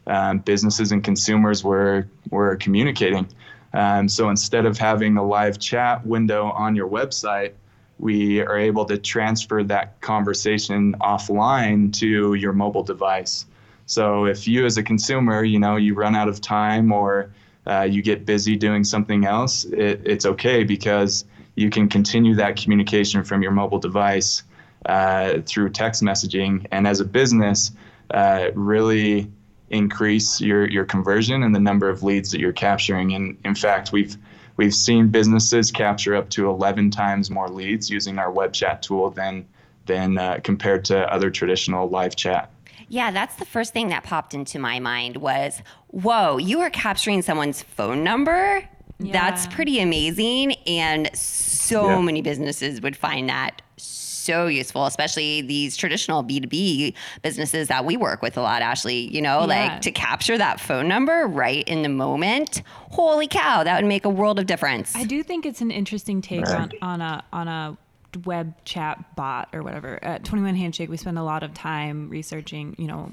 um, 0.07 0.39
businesses 0.39 0.93
and 0.93 1.03
consumers 1.03 1.65
were 1.65 2.07
were 2.31 2.57
communicating. 2.57 3.27
Um, 3.73 4.09
so 4.09 4.31
instead 4.31 4.67
of 4.67 4.79
having 4.79 5.17
a 5.17 5.27
live 5.27 5.59
chat 5.59 6.07
window 6.07 6.51
on 6.51 6.77
your 6.77 6.89
website, 6.89 7.53
we 7.99 8.41
are 8.41 8.59
able 8.59 8.85
to 8.85 8.99
transfer 8.99 9.63
that 9.65 10.01
conversation 10.01 10.95
offline 11.01 11.93
to 11.95 12.35
your 12.35 12.53
mobile 12.53 12.83
device. 12.83 13.47
So 13.87 14.27
if 14.27 14.49
you 14.49 14.65
as 14.65 14.77
a 14.79 14.83
consumer, 14.83 15.45
you 15.45 15.59
know, 15.59 15.77
you 15.77 15.95
run 15.95 16.15
out 16.15 16.29
of 16.29 16.41
time 16.41 16.93
or 16.93 17.33
uh, 17.67 17.83
you 17.83 18.03
get 18.03 18.25
busy 18.25 18.57
doing 18.57 18.85
something 18.85 19.25
else, 19.25 19.65
it, 19.65 20.01
it's 20.05 20.27
okay 20.27 20.65
because 20.65 21.25
you 21.57 21.71
can 21.71 21.89
continue 21.89 22.35
that 22.37 22.57
communication 22.57 23.25
from 23.25 23.43
your 23.43 23.53
mobile 23.53 23.79
device 23.79 24.43
uh, 24.87 25.41
through 25.47 25.71
text 25.71 26.03
messaging. 26.03 26.67
And 26.71 26.87
as 26.87 27.01
a 27.01 27.05
business, 27.05 27.73
uh, 28.11 28.51
really 28.55 29.31
increase 29.71 30.41
your, 30.41 30.69
your 30.69 30.85
conversion 30.85 31.43
and 31.43 31.55
the 31.55 31.61
number 31.61 31.89
of 31.89 32.03
leads 32.03 32.31
that 32.31 32.41
you're 32.41 32.53
capturing. 32.53 33.15
And 33.15 33.37
in 33.45 33.55
fact, 33.55 33.93
we've 33.93 34.17
we've 34.57 34.75
seen 34.75 35.09
businesses 35.09 35.71
capture 35.71 36.15
up 36.15 36.31
to 36.31 36.49
11 36.49 36.91
times 36.91 37.31
more 37.31 37.49
leads 37.49 37.91
using 37.91 38.19
our 38.19 38.31
web 38.31 38.53
chat 38.53 38.83
tool 38.83 39.11
than 39.11 39.47
than 39.87 40.17
uh, 40.17 40.41
compared 40.43 40.85
to 40.87 41.13
other 41.13 41.31
traditional 41.31 41.89
live 41.89 42.17
chat. 42.17 42.51
Yeah, 42.89 43.11
that's 43.11 43.37
the 43.37 43.45
first 43.45 43.73
thing 43.73 43.89
that 43.89 44.05
popped 44.05 44.35
into 44.35 44.59
my 44.59 44.79
mind 44.79 45.17
was, 45.17 45.63
whoa, 45.89 46.39
you 46.39 46.61
are 46.61 46.71
capturing 46.71 47.23
someone's 47.23 47.63
phone 47.63 48.05
number? 48.05 48.67
Yeah. 48.99 49.13
That's 49.13 49.47
pretty 49.49 49.81
amazing. 49.81 50.53
And 50.67 51.15
so 51.17 51.89
yeah. 51.89 52.01
many 52.01 52.23
businesses 52.23 52.81
would 52.81 52.97
find 52.97 53.29
that 53.29 53.63
so 53.77 54.04
useful, 54.47 54.87
especially 54.87 55.41
these 55.43 55.77
traditional 55.77 56.25
B2B 56.25 56.95
businesses 57.23 57.69
that 57.69 57.85
we 57.85 57.97
work 57.97 58.23
with 58.23 58.37
a 58.37 58.43
lot, 58.43 58.63
Ashley. 58.63 59.15
You 59.15 59.23
know, 59.23 59.41
yeah. 59.41 59.47
like 59.47 59.81
to 59.83 59.91
capture 59.91 60.39
that 60.39 60.61
phone 60.61 60.89
number 60.89 61.27
right 61.27 61.67
in 61.69 61.83
the 61.83 61.89
moment. 61.89 62.63
Holy 62.91 63.29
cow, 63.29 63.65
that 63.65 63.81
would 63.81 63.89
make 63.89 64.05
a 64.05 64.11
world 64.11 64.39
of 64.39 64.47
difference. 64.47 64.95
I 64.95 65.05
do 65.05 65.23
think 65.23 65.47
it's 65.47 65.61
an 65.61 65.71
interesting 65.71 66.21
take 66.23 66.43
right. 66.43 66.73
on, 66.83 67.01
on 67.01 67.01
a 67.01 67.25
on 67.33 67.49
a 67.49 67.79
web 68.25 68.55
chat 68.65 69.17
bot 69.17 69.49
or 69.53 69.63
whatever. 69.63 69.99
At 70.03 70.25
21 70.25 70.55
Handshake, 70.55 70.89
we 70.89 70.97
spend 70.97 71.19
a 71.19 71.23
lot 71.23 71.43
of 71.43 71.53
time 71.55 72.09
researching, 72.09 72.75
you 72.79 72.87
know, 72.87 73.13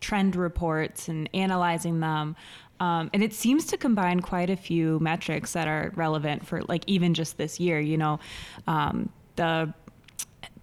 trend 0.00 0.36
reports 0.36 1.08
and 1.08 1.28
analyzing 1.34 2.00
them. 2.00 2.36
Um, 2.80 3.10
and 3.12 3.22
it 3.22 3.34
seems 3.34 3.66
to 3.66 3.76
combine 3.76 4.20
quite 4.20 4.48
a 4.48 4.56
few 4.56 4.98
metrics 5.00 5.52
that 5.52 5.68
are 5.68 5.92
relevant 5.94 6.46
for 6.46 6.62
like 6.62 6.82
even 6.86 7.12
just 7.12 7.36
this 7.36 7.60
year. 7.60 7.78
You 7.78 7.98
know, 7.98 8.20
um, 8.66 9.10
the 9.36 9.72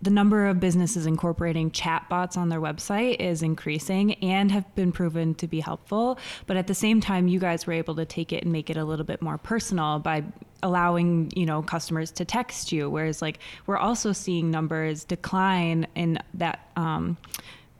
the 0.01 0.09
number 0.09 0.45
of 0.45 0.59
businesses 0.59 1.05
incorporating 1.05 1.71
chatbots 1.71 2.37
on 2.37 2.49
their 2.49 2.61
website 2.61 3.19
is 3.19 3.41
increasing 3.41 4.13
and 4.15 4.51
have 4.51 4.75
been 4.75 4.91
proven 4.91 5.33
to 5.35 5.47
be 5.47 5.59
helpful. 5.59 6.19
But 6.45 6.57
at 6.57 6.67
the 6.67 6.75
same 6.75 7.01
time, 7.01 7.27
you 7.27 7.39
guys 7.39 7.65
were 7.65 7.73
able 7.73 7.95
to 7.95 8.05
take 8.05 8.31
it 8.31 8.43
and 8.43 8.51
make 8.51 8.69
it 8.69 8.77
a 8.77 8.85
little 8.85 9.05
bit 9.05 9.21
more 9.21 9.37
personal 9.37 9.99
by 9.99 10.23
allowing 10.63 11.31
you 11.35 11.45
know 11.45 11.61
customers 11.61 12.09
to 12.09 12.25
text 12.25 12.71
you 12.71 12.89
whereas 12.89 13.21
like 13.21 13.37
we're 13.67 13.77
also 13.77 14.11
seeing 14.11 14.49
numbers 14.49 15.03
decline 15.03 15.85
in 15.93 16.17
that 16.33 16.71
um, 16.75 17.15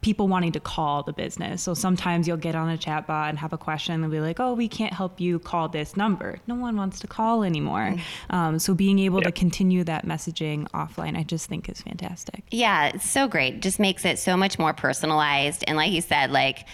people 0.08 0.30
wanting 0.30 0.54
to 0.54 0.60
call 0.62 1.04
the 1.04 1.12
business. 1.12 1.62
So 1.62 1.74
sometimes 1.74 2.30
you'll 2.30 2.38
get 2.38 2.56
on 2.56 2.70
a 2.70 2.78
chat 2.78 3.08
bot 3.08 3.28
and 3.28 3.38
have 3.38 3.52
a 3.52 3.58
question 3.58 4.02
and 4.02 4.10
be 4.10 4.22
like, 4.22 4.39
oh, 4.39 4.54
we 4.54 4.70
can't 4.70 4.93
help 4.93 5.20
you 5.20 5.38
call 5.38 5.67
this 5.67 5.98
number. 5.98 6.39
No 6.48 6.56
one 6.56 6.78
wants 6.78 7.02
to 7.02 7.08
call 7.08 7.43
anymore. 7.43 7.91
Mm-hmm. 7.91 8.34
Um, 8.34 8.58
so 8.58 8.74
being 8.74 9.00
able 9.00 9.20
to 9.20 9.34
continue 9.34 9.84
that 9.84 10.06
messaging 10.06 10.65
offline, 10.70 11.17
I 11.17 11.24
just 11.24 11.50
think 11.50 11.67
is 11.67 11.82
fantastic. 11.82 12.46
Yeah, 12.52 12.91
it's 12.93 13.10
so 13.10 13.28
great. 13.28 13.62
Just 13.62 13.82
makes 13.82 14.06
it 14.06 14.17
so 14.17 14.38
much 14.38 14.58
more 14.58 14.72
personalized. 14.72 15.65
And 15.67 15.76
like 15.76 15.91
you 15.91 16.00
said, 16.00 16.32
like, 16.32 16.65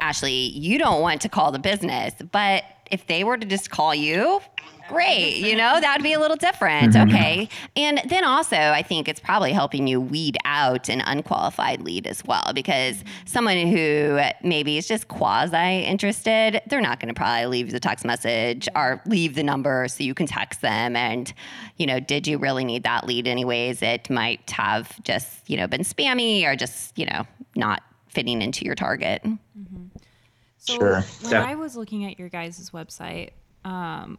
Ashley, 0.00 0.32
you 0.50 0.78
don't 0.78 1.00
want 1.00 1.22
to 1.22 1.28
call 1.28 1.50
the 1.50 1.58
business, 1.58 2.14
but 2.30 2.62
if 2.92 3.08
they 3.08 3.24
were 3.24 3.36
to 3.36 3.44
just 3.44 3.70
call 3.70 3.92
you, 3.92 4.40
great. 4.88 5.36
You 5.36 5.54
know, 5.54 5.80
that 5.80 5.96
would 5.96 6.02
be 6.02 6.14
a 6.14 6.18
little 6.18 6.36
different. 6.36 6.94
Mm-hmm. 6.94 7.10
Okay. 7.10 7.48
And 7.76 8.00
then 8.06 8.24
also, 8.24 8.56
I 8.56 8.82
think 8.82 9.08
it's 9.08 9.20
probably 9.20 9.52
helping 9.52 9.86
you 9.86 10.00
weed 10.00 10.36
out 10.44 10.88
an 10.88 11.02
unqualified 11.02 11.82
lead 11.82 12.06
as 12.06 12.24
well, 12.24 12.52
because 12.54 13.04
someone 13.24 13.66
who 13.68 14.20
maybe 14.42 14.78
is 14.78 14.88
just 14.88 15.08
quasi 15.08 15.84
interested, 15.84 16.62
they're 16.66 16.80
not 16.80 16.98
going 17.00 17.08
to 17.08 17.14
probably 17.14 17.46
leave 17.46 17.70
the 17.70 17.80
text 17.80 18.04
message 18.04 18.68
or 18.74 19.00
leave 19.06 19.34
the 19.34 19.42
number 19.42 19.86
so 19.88 20.02
you 20.02 20.14
can 20.14 20.26
text 20.26 20.60
them. 20.60 20.96
And, 20.96 21.32
you 21.76 21.86
know, 21.86 22.00
did 22.00 22.26
you 22.26 22.38
really 22.38 22.64
need 22.64 22.82
that 22.84 23.06
lead 23.06 23.28
anyways? 23.28 23.82
It 23.82 24.10
might 24.10 24.50
have 24.50 25.02
just, 25.04 25.48
you 25.48 25.56
know, 25.56 25.66
been 25.66 25.82
spammy 25.82 26.44
or 26.44 26.56
just, 26.56 26.98
you 26.98 27.06
know, 27.06 27.26
not 27.54 27.82
fitting 28.08 28.42
into 28.42 28.64
your 28.64 28.74
target. 28.74 29.22
Mm-hmm. 29.22 29.84
So 30.56 30.74
sure. 30.74 31.00
when 31.22 31.36
I 31.36 31.54
was 31.54 31.76
looking 31.76 32.04
at 32.04 32.18
your 32.18 32.28
guys' 32.28 32.70
website, 32.70 33.30
um, 33.64 34.18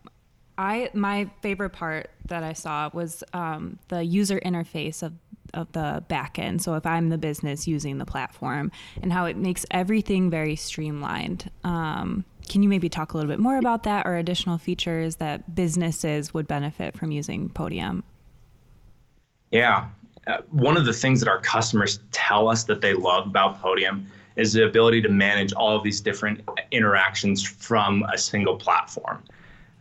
I 0.60 0.90
my 0.94 1.30
favorite 1.42 1.70
part 1.72 2.12
that 2.28 2.44
I 2.44 2.54
saw 2.54 2.90
was 2.94 3.24
um, 3.34 3.80
the 3.88 4.04
user 4.04 4.40
interface 4.46 5.02
of 5.02 5.14
of 5.56 5.72
the 5.72 6.04
backend. 6.10 6.62
So 6.62 6.76
if 6.76 6.86
I'm 6.86 7.10
the 7.10 7.18
business 7.18 7.68
using 7.68 7.98
the 7.98 8.06
platform 8.06 8.72
and 9.02 9.12
how 9.12 9.26
it 9.26 9.36
makes 9.36 9.66
everything 9.72 10.30
very 10.30 10.56
streamlined. 10.56 11.50
Um, 11.64 12.24
can 12.48 12.62
you 12.62 12.70
maybe 12.70 12.88
talk 12.88 13.14
a 13.14 13.18
little 13.18 13.32
bit 13.32 13.40
more 13.40 13.58
about 13.58 13.84
that 13.84 14.06
or 14.06 14.16
additional 14.16 14.60
features 14.60 15.16
that 15.16 15.56
businesses 15.56 16.34
would 16.36 16.48
benefit 16.48 16.96
from 16.96 17.12
using 17.12 17.50
Podium? 17.50 18.04
Yeah. 19.52 19.88
Uh, 20.28 20.42
one 20.52 20.78
of 20.78 20.86
the 20.86 20.94
things 20.94 21.20
that 21.22 21.30
our 21.30 21.40
customers 21.40 22.00
tell 22.12 22.48
us 22.48 22.64
that 22.66 22.82
they 22.82 22.94
love 22.94 23.26
about 23.26 23.60
Podium 23.60 24.06
is 24.36 24.54
the 24.54 24.66
ability 24.66 25.02
to 25.02 25.10
manage 25.10 25.52
all 25.54 25.76
of 25.76 25.84
these 25.84 26.00
different 26.00 26.42
interactions 26.72 27.44
from 27.44 28.04
a 28.14 28.18
single 28.18 28.56
platform. 28.56 29.24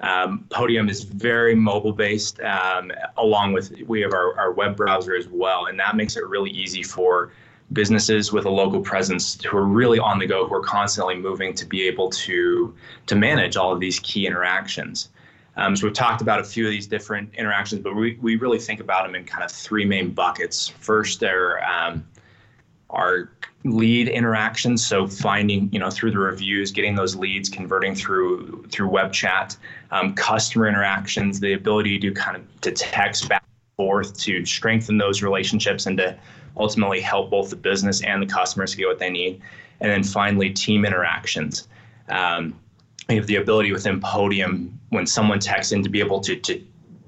Um, 0.00 0.44
Podium 0.50 0.88
is 0.88 1.02
very 1.02 1.54
mobile 1.54 1.92
based, 1.92 2.40
um, 2.40 2.92
along 3.16 3.52
with 3.52 3.72
we 3.86 4.00
have 4.00 4.12
our, 4.12 4.38
our 4.38 4.52
web 4.52 4.76
browser 4.76 5.16
as 5.16 5.28
well, 5.28 5.66
and 5.66 5.78
that 5.80 5.96
makes 5.96 6.16
it 6.16 6.26
really 6.26 6.50
easy 6.50 6.82
for 6.82 7.32
businesses 7.72 8.32
with 8.32 8.46
a 8.46 8.50
local 8.50 8.80
presence 8.80 9.42
who 9.44 9.56
are 9.56 9.64
really 9.66 9.98
on 9.98 10.18
the 10.18 10.26
go, 10.26 10.46
who 10.46 10.54
are 10.54 10.62
constantly 10.62 11.16
moving 11.16 11.52
to 11.54 11.66
be 11.66 11.86
able 11.86 12.10
to 12.10 12.74
to 13.06 13.16
manage 13.16 13.56
all 13.56 13.72
of 13.72 13.80
these 13.80 13.98
key 14.00 14.26
interactions. 14.26 15.10
Um, 15.56 15.74
so 15.74 15.86
we've 15.86 15.94
talked 15.94 16.22
about 16.22 16.38
a 16.38 16.44
few 16.44 16.66
of 16.66 16.70
these 16.70 16.86
different 16.86 17.34
interactions, 17.34 17.82
but 17.82 17.96
we, 17.96 18.16
we 18.22 18.36
really 18.36 18.60
think 18.60 18.78
about 18.78 19.04
them 19.04 19.16
in 19.16 19.24
kind 19.24 19.42
of 19.42 19.50
three 19.50 19.84
main 19.84 20.12
buckets. 20.12 20.68
First, 20.68 21.18
they're 21.18 21.62
um, 21.68 22.06
our 22.90 23.30
lead 23.64 24.08
interactions 24.08 24.86
so 24.86 25.06
finding 25.06 25.68
you 25.72 25.78
know 25.78 25.90
through 25.90 26.10
the 26.10 26.18
reviews 26.18 26.70
getting 26.70 26.94
those 26.94 27.16
leads 27.16 27.48
converting 27.48 27.94
through 27.94 28.64
through 28.70 28.88
web 28.88 29.12
chat 29.12 29.56
um, 29.90 30.14
customer 30.14 30.68
interactions 30.68 31.40
the 31.40 31.52
ability 31.54 31.98
to 31.98 32.12
kind 32.12 32.36
of 32.36 32.60
to 32.60 32.70
text 32.70 33.28
back 33.28 33.42
and 33.42 33.76
forth 33.76 34.16
to 34.16 34.44
strengthen 34.46 34.96
those 34.96 35.22
relationships 35.22 35.86
and 35.86 35.98
to 35.98 36.16
ultimately 36.58 37.00
help 37.00 37.30
both 37.30 37.50
the 37.50 37.56
business 37.56 38.02
and 38.02 38.22
the 38.22 38.26
customers 38.26 38.74
get 38.74 38.86
what 38.86 38.98
they 38.98 39.10
need. 39.10 39.40
And 39.80 39.90
then 39.90 40.02
finally 40.02 40.50
team 40.50 40.84
interactions. 40.84 41.68
Um, 42.08 42.58
we 43.08 43.16
have 43.16 43.26
the 43.26 43.36
ability 43.36 43.72
within 43.72 44.00
podium 44.00 44.78
when 44.90 45.06
someone 45.06 45.38
texts 45.38 45.72
in 45.72 45.82
to 45.82 45.88
be 45.88 46.00
able 46.00 46.20
to, 46.20 46.36
to 46.36 46.62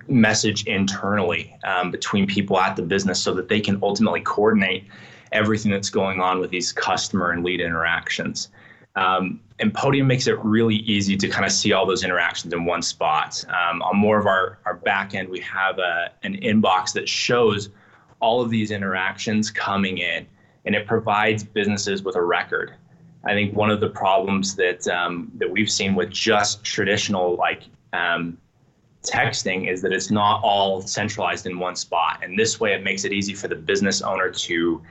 message 0.08 0.64
internally 0.66 1.56
um, 1.64 1.90
between 1.90 2.26
people 2.26 2.58
at 2.58 2.76
the 2.76 2.82
business 2.82 3.20
so 3.20 3.34
that 3.34 3.48
they 3.48 3.60
can 3.60 3.78
ultimately 3.82 4.20
coordinate 4.20 4.84
everything 5.32 5.70
that's 5.70 5.90
going 5.90 6.20
on 6.20 6.40
with 6.40 6.50
these 6.50 6.72
customer 6.72 7.30
and 7.30 7.44
lead 7.44 7.60
interactions. 7.60 8.48
Um, 8.96 9.40
and 9.60 9.72
Podium 9.72 10.06
makes 10.06 10.26
it 10.26 10.38
really 10.44 10.76
easy 10.76 11.16
to 11.16 11.28
kind 11.28 11.44
of 11.44 11.52
see 11.52 11.72
all 11.72 11.86
those 11.86 12.02
interactions 12.02 12.52
in 12.52 12.64
one 12.64 12.82
spot. 12.82 13.44
Um, 13.48 13.82
on 13.82 13.96
more 13.96 14.18
of 14.18 14.26
our, 14.26 14.58
our 14.64 14.74
back 14.74 15.14
end, 15.14 15.28
we 15.28 15.40
have 15.40 15.78
a, 15.78 16.10
an 16.22 16.34
inbox 16.40 16.92
that 16.94 17.08
shows 17.08 17.68
all 18.20 18.40
of 18.40 18.50
these 18.50 18.70
interactions 18.70 19.50
coming 19.50 19.98
in, 19.98 20.26
and 20.64 20.74
it 20.74 20.86
provides 20.86 21.44
businesses 21.44 22.02
with 22.02 22.16
a 22.16 22.22
record. 22.22 22.74
I 23.24 23.32
think 23.32 23.54
one 23.54 23.70
of 23.70 23.80
the 23.80 23.90
problems 23.90 24.56
that 24.56 24.86
um, 24.88 25.30
that 25.36 25.50
we've 25.50 25.70
seen 25.70 25.94
with 25.94 26.10
just 26.10 26.64
traditional 26.64 27.36
like 27.36 27.64
um, 27.92 28.38
texting 29.02 29.70
is 29.70 29.82
that 29.82 29.92
it's 29.92 30.10
not 30.10 30.40
all 30.42 30.80
centralized 30.82 31.46
in 31.46 31.58
one 31.58 31.76
spot. 31.76 32.20
And 32.22 32.38
this 32.38 32.60
way 32.60 32.72
it 32.72 32.82
makes 32.82 33.04
it 33.04 33.12
easy 33.12 33.34
for 33.34 33.48
the 33.48 33.56
business 33.56 34.02
owner 34.02 34.30
to 34.30 34.82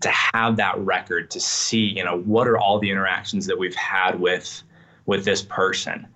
to 0.00 0.08
have 0.10 0.56
that 0.56 0.78
record 0.78 1.30
to 1.30 1.40
see, 1.40 1.78
you 1.78 2.04
know, 2.04 2.20
what 2.20 2.46
are 2.48 2.58
all 2.58 2.78
the 2.78 2.90
interactions 2.90 3.46
that 3.46 3.58
we've 3.58 3.74
had 3.74 4.20
with 4.20 4.62
with 5.06 5.24
this 5.24 5.42
person. 5.42 6.06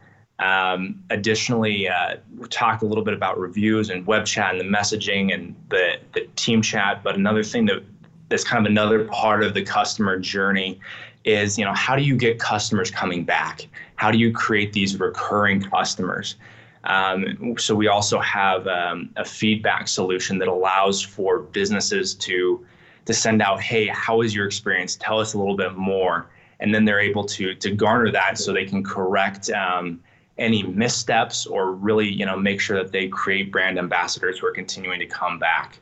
Um, 0.40 1.02
additionally, 1.10 1.88
uh, 1.88 2.16
we 2.36 2.48
talked 2.48 2.82
a 2.82 2.86
little 2.86 3.04
bit 3.04 3.14
about 3.14 3.38
reviews 3.38 3.90
and 3.90 4.06
web 4.06 4.24
chat 4.26 4.52
and 4.52 4.60
the 4.60 4.64
messaging 4.64 5.32
and 5.34 5.54
the, 5.68 5.98
the 6.14 6.26
team 6.36 6.62
chat. 6.62 7.02
But 7.02 7.14
another 7.16 7.42
thing 7.42 7.66
that 7.66 7.84
that's 8.28 8.44
kind 8.44 8.64
of 8.64 8.70
another 8.70 9.04
part 9.06 9.42
of 9.42 9.54
the 9.54 9.62
customer 9.62 10.18
journey 10.18 10.80
is, 11.24 11.58
you 11.58 11.64
know, 11.64 11.74
how 11.74 11.96
do 11.96 12.02
you 12.02 12.16
get 12.16 12.38
customers 12.38 12.90
coming 12.90 13.24
back? 13.24 13.66
How 13.96 14.10
do 14.10 14.18
you 14.18 14.32
create 14.32 14.72
these 14.72 14.98
recurring 14.98 15.60
customers? 15.60 16.36
Um, 16.84 17.56
so 17.58 17.74
we 17.74 17.88
also 17.88 18.18
have 18.20 18.66
um, 18.66 19.10
a 19.16 19.24
feedback 19.24 19.88
solution 19.88 20.38
that 20.38 20.48
allows 20.48 21.02
for 21.02 21.40
businesses 21.40 22.14
to 22.14 22.64
to 23.04 23.14
send 23.14 23.42
out, 23.42 23.60
hey, 23.60 23.86
how 23.86 24.18
was 24.18 24.34
your 24.34 24.46
experience? 24.46 24.96
Tell 24.96 25.18
us 25.18 25.34
a 25.34 25.38
little 25.38 25.56
bit 25.56 25.76
more, 25.76 26.30
and 26.60 26.74
then 26.74 26.84
they're 26.84 27.00
able 27.00 27.24
to 27.24 27.54
to 27.54 27.70
garner 27.70 28.10
that 28.12 28.38
so 28.38 28.52
they 28.52 28.64
can 28.64 28.82
correct 28.82 29.50
um, 29.50 30.00
any 30.38 30.62
missteps 30.62 31.46
or 31.46 31.72
really, 31.72 32.08
you 32.08 32.24
know, 32.24 32.36
make 32.36 32.60
sure 32.60 32.82
that 32.82 32.92
they 32.92 33.08
create 33.08 33.52
brand 33.52 33.78
ambassadors 33.78 34.38
who 34.38 34.46
are 34.46 34.52
continuing 34.52 34.98
to 34.98 35.06
come 35.06 35.38
back. 35.38 35.78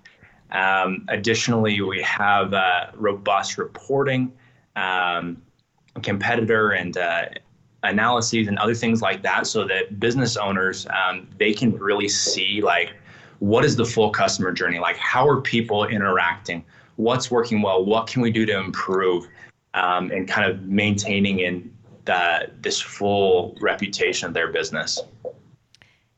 Um, 0.50 1.04
additionally, 1.08 1.80
we 1.80 2.02
have 2.02 2.54
uh, 2.54 2.86
robust 2.94 3.58
reporting, 3.58 4.32
um, 4.76 5.42
competitor 6.02 6.70
and 6.70 6.96
uh, 6.96 7.26
analyses 7.82 8.48
and 8.48 8.58
other 8.58 8.74
things 8.74 9.02
like 9.02 9.22
that 9.22 9.46
so 9.46 9.66
that 9.66 10.00
business 10.00 10.36
owners 10.36 10.86
um, 10.86 11.28
they 11.38 11.52
can 11.52 11.72
really 11.78 12.08
see 12.08 12.60
like 12.60 12.92
what 13.38 13.64
is 13.64 13.76
the 13.76 13.84
full 13.84 14.10
customer 14.10 14.50
journey 14.50 14.78
like 14.80 14.96
how 14.96 15.26
are 15.26 15.40
people 15.40 15.86
interacting 15.86 16.64
what's 16.98 17.30
working 17.30 17.62
well 17.62 17.84
what 17.84 18.06
can 18.06 18.20
we 18.20 18.30
do 18.30 18.44
to 18.44 18.58
improve 18.58 19.26
um, 19.74 20.10
and 20.10 20.26
kind 20.28 20.50
of 20.50 20.62
maintaining 20.62 21.40
in 21.40 21.72
the, 22.04 22.50
this 22.60 22.80
full 22.80 23.56
reputation 23.60 24.26
of 24.26 24.34
their 24.34 24.50
business 24.50 25.00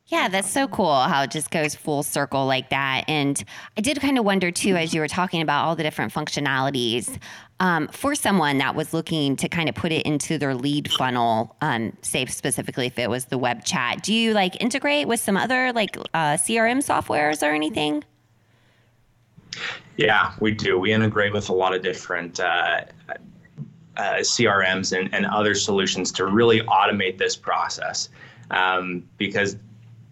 yeah, 0.07 0.29
that's 0.29 0.51
so 0.51 0.67
cool 0.67 1.03
how 1.03 1.23
it 1.23 1.31
just 1.31 1.53
goes 1.53 1.77
full 1.77 2.03
circle 2.03 2.45
like 2.45 2.71
that. 2.71 3.05
And 3.07 3.43
I 3.77 3.81
did 3.81 4.01
kind 4.01 4.19
of 4.19 4.25
wonder 4.25 4.51
too, 4.51 4.75
as 4.75 4.93
you 4.93 5.01
were 5.01 5.07
talking 5.07 5.41
about 5.41 5.65
all 5.65 5.77
the 5.77 5.85
different 5.85 6.13
functionalities, 6.13 7.17
um, 7.61 7.87
for 7.89 8.17
someone 8.17 8.59
that 8.59 8.75
was 8.75 8.93
looking 8.93 9.37
to 9.37 9.49
kind 9.49 9.69
of 9.69 9.77
put 9.77 9.93
it 9.93 10.05
into 10.05 10.37
their 10.37 10.53
lead 10.53 10.91
funnel, 10.91 11.55
um, 11.61 11.97
say 12.03 12.27
specifically 12.27 12.87
if 12.87 12.99
it 12.99 13.09
was 13.09 13.27
the 13.27 13.39
web 13.39 13.65
chat, 13.65 14.03
do 14.03 14.13
you 14.13 14.33
like 14.33 14.61
integrate 14.61 15.07
with 15.07 15.21
some 15.21 15.37
other 15.37 15.73
like 15.73 15.97
uh, 16.13 16.35
CRM 16.35 16.79
softwares 16.79 17.47
or 17.47 17.53
anything? 17.53 18.03
Yeah, 19.97 20.33
we 20.41 20.53
do. 20.53 20.79
We 20.79 20.93
integrate 20.93 21.33
with 21.33 21.49
a 21.49 21.53
lot 21.53 21.75
of 21.75 21.83
different 21.83 22.41
uh, 22.41 22.83
uh, 23.97 24.15
CRMs 24.21 24.99
and, 24.99 25.13
and 25.15 25.27
other 25.27 25.55
solutions 25.55 26.11
to 26.13 26.27
really 26.27 26.61
automate 26.61 27.19
this 27.19 27.37
process 27.37 28.09
um, 28.51 29.09
because 29.19 29.57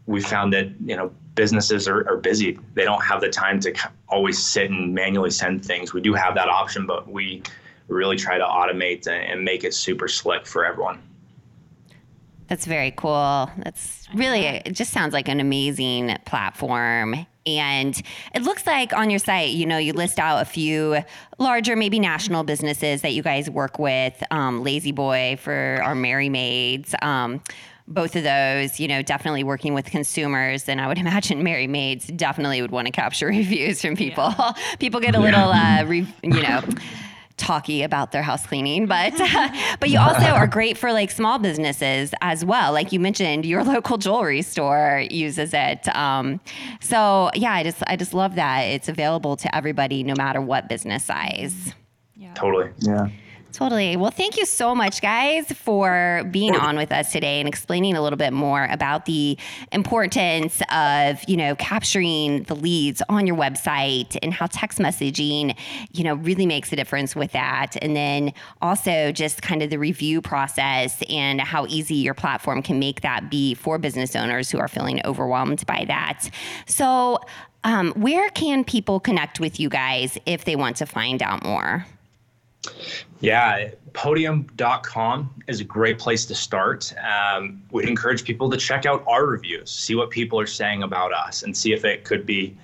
we 0.06 0.20
found 0.20 0.52
that 0.52 0.68
you 0.84 0.96
know 0.96 1.12
businesses 1.34 1.86
are, 1.88 2.08
are 2.08 2.16
busy. 2.16 2.58
They 2.74 2.84
don't 2.84 3.02
have 3.04 3.20
the 3.20 3.28
time 3.28 3.60
to 3.60 3.74
always 4.08 4.42
sit 4.44 4.70
and 4.70 4.94
manually 4.94 5.30
send 5.30 5.64
things. 5.64 5.92
We 5.92 6.00
do 6.00 6.12
have 6.14 6.34
that 6.34 6.48
option, 6.48 6.86
but 6.86 7.08
we 7.08 7.42
really 7.86 8.16
try 8.16 8.38
to 8.38 8.44
automate 8.44 9.06
and 9.06 9.44
make 9.44 9.64
it 9.64 9.72
super 9.72 10.08
slick 10.08 10.46
for 10.46 10.64
everyone. 10.64 11.02
That's 12.48 12.64
very 12.64 12.90
cool. 12.92 13.50
That's 13.58 14.08
really, 14.14 14.46
it 14.46 14.72
just 14.72 14.92
sounds 14.92 15.12
like 15.12 15.28
an 15.28 15.38
amazing 15.38 16.16
platform. 16.24 17.26
And 17.46 18.00
it 18.34 18.42
looks 18.42 18.66
like 18.66 18.92
on 18.92 19.10
your 19.10 19.18
site, 19.18 19.50
you 19.50 19.66
know, 19.66 19.78
you 19.78 19.92
list 19.92 20.18
out 20.18 20.42
a 20.42 20.44
few 20.44 21.02
larger, 21.38 21.76
maybe 21.76 21.98
national 21.98 22.44
businesses 22.44 23.02
that 23.02 23.12
you 23.12 23.22
guys 23.22 23.48
work 23.50 23.78
with. 23.78 24.22
Um, 24.30 24.64
La-Z-Boy 24.64 25.38
for 25.40 25.80
our 25.82 25.94
Merry 25.94 26.28
Maids. 26.28 26.94
Um, 27.02 27.42
both 27.86 28.16
of 28.16 28.22
those, 28.22 28.78
you 28.78 28.86
know, 28.86 29.00
definitely 29.02 29.44
working 29.44 29.72
with 29.74 29.86
consumers. 29.86 30.68
And 30.68 30.80
I 30.80 30.88
would 30.88 30.98
imagine 31.06 31.42
Merry 31.42 31.66
Maids 31.66 32.06
definitely 32.06 32.62
would 32.62 32.70
want 32.70 32.86
to 32.86 32.92
capture 32.92 33.26
reviews 33.28 33.80
from 33.80 33.96
people. 33.96 34.34
Yeah. 34.38 34.52
people 34.78 35.00
get 35.00 35.14
a 35.14 35.20
little, 35.20 35.50
uh, 35.50 35.84
re- 35.86 36.06
you 36.22 36.42
know, 36.42 36.62
talky 37.38 37.82
about 37.82 38.12
their 38.12 38.22
house 38.22 38.46
cleaning, 38.46 38.86
but 38.86 39.12
but 39.80 39.88
you 39.88 39.98
also 39.98 40.26
are 40.26 40.46
great 40.46 40.76
for 40.76 40.92
like 40.92 41.10
small 41.10 41.38
businesses 41.38 42.12
as 42.20 42.44
well. 42.44 42.72
Like 42.72 42.92
you 42.92 43.00
mentioned, 43.00 43.46
your 43.46 43.64
local 43.74 43.96
jewelry 43.98 44.42
store 44.42 45.04
uses 45.10 45.54
it. 45.54 45.88
Um, 45.96 46.40
so 46.80 47.30
yeah, 47.34 47.52
I 47.52 47.62
just 47.62 47.82
I 47.86 47.96
just 47.96 48.14
love 48.14 48.34
that 48.34 48.62
it's 48.62 48.88
available 48.88 49.36
to 49.36 49.54
everybody, 49.54 50.02
no 50.02 50.14
matter 50.16 50.40
what 50.40 50.68
business 50.68 51.04
size. 51.04 51.72
Yeah. 52.16 52.34
Totally. 52.34 52.70
Yeah. 52.78 53.08
Totally. 53.52 53.96
Well, 53.96 54.10
thank 54.10 54.36
you 54.36 54.44
so 54.44 54.74
much, 54.74 55.00
guys, 55.00 55.50
for 55.52 56.22
being 56.30 56.54
on 56.54 56.76
with 56.76 56.92
us 56.92 57.12
today 57.12 57.40
and 57.40 57.48
explaining 57.48 57.96
a 57.96 58.02
little 58.02 58.18
bit 58.18 58.32
more 58.32 58.66
about 58.66 59.06
the 59.06 59.38
importance 59.72 60.60
of, 60.70 61.18
you 61.26 61.36
know, 61.36 61.54
capturing 61.56 62.42
the 62.42 62.54
leads 62.54 63.00
on 63.08 63.26
your 63.26 63.36
website 63.36 64.18
and 64.22 64.34
how 64.34 64.46
text 64.46 64.78
messaging, 64.78 65.58
you 65.92 66.04
know, 66.04 66.14
really 66.14 66.44
makes 66.44 66.72
a 66.72 66.76
difference 66.76 67.16
with 67.16 67.32
that. 67.32 67.76
And 67.80 67.96
then 67.96 68.34
also 68.60 69.12
just 69.12 69.40
kind 69.40 69.62
of 69.62 69.70
the 69.70 69.78
review 69.78 70.20
process 70.20 71.02
and 71.08 71.40
how 71.40 71.64
easy 71.66 71.96
your 71.96 72.14
platform 72.14 72.62
can 72.62 72.78
make 72.78 73.00
that 73.00 73.30
be 73.30 73.54
for 73.54 73.78
business 73.78 74.14
owners 74.14 74.50
who 74.50 74.58
are 74.58 74.68
feeling 74.68 75.00
overwhelmed 75.06 75.64
by 75.66 75.86
that. 75.88 76.28
So, 76.66 77.18
um, 77.64 77.92
where 77.92 78.28
can 78.30 78.62
people 78.62 79.00
connect 79.00 79.40
with 79.40 79.58
you 79.58 79.68
guys 79.68 80.16
if 80.26 80.44
they 80.44 80.54
want 80.54 80.76
to 80.76 80.86
find 80.86 81.22
out 81.22 81.44
more? 81.44 81.86
Yeah, 83.20 83.70
podium.com 83.92 85.42
is 85.48 85.60
a 85.60 85.64
great 85.64 85.98
place 85.98 86.24
to 86.26 86.34
start. 86.34 86.94
Um, 86.98 87.62
we'd 87.70 87.88
encourage 87.88 88.24
people 88.24 88.48
to 88.50 88.56
check 88.56 88.86
out 88.86 89.04
our 89.06 89.26
reviews, 89.26 89.70
see 89.70 89.94
what 89.94 90.10
people 90.10 90.38
are 90.38 90.46
saying 90.46 90.82
about 90.82 91.12
us, 91.12 91.42
and 91.42 91.56
see 91.56 91.72
if 91.72 91.84
it 91.84 92.04
could 92.04 92.24
be 92.24 92.56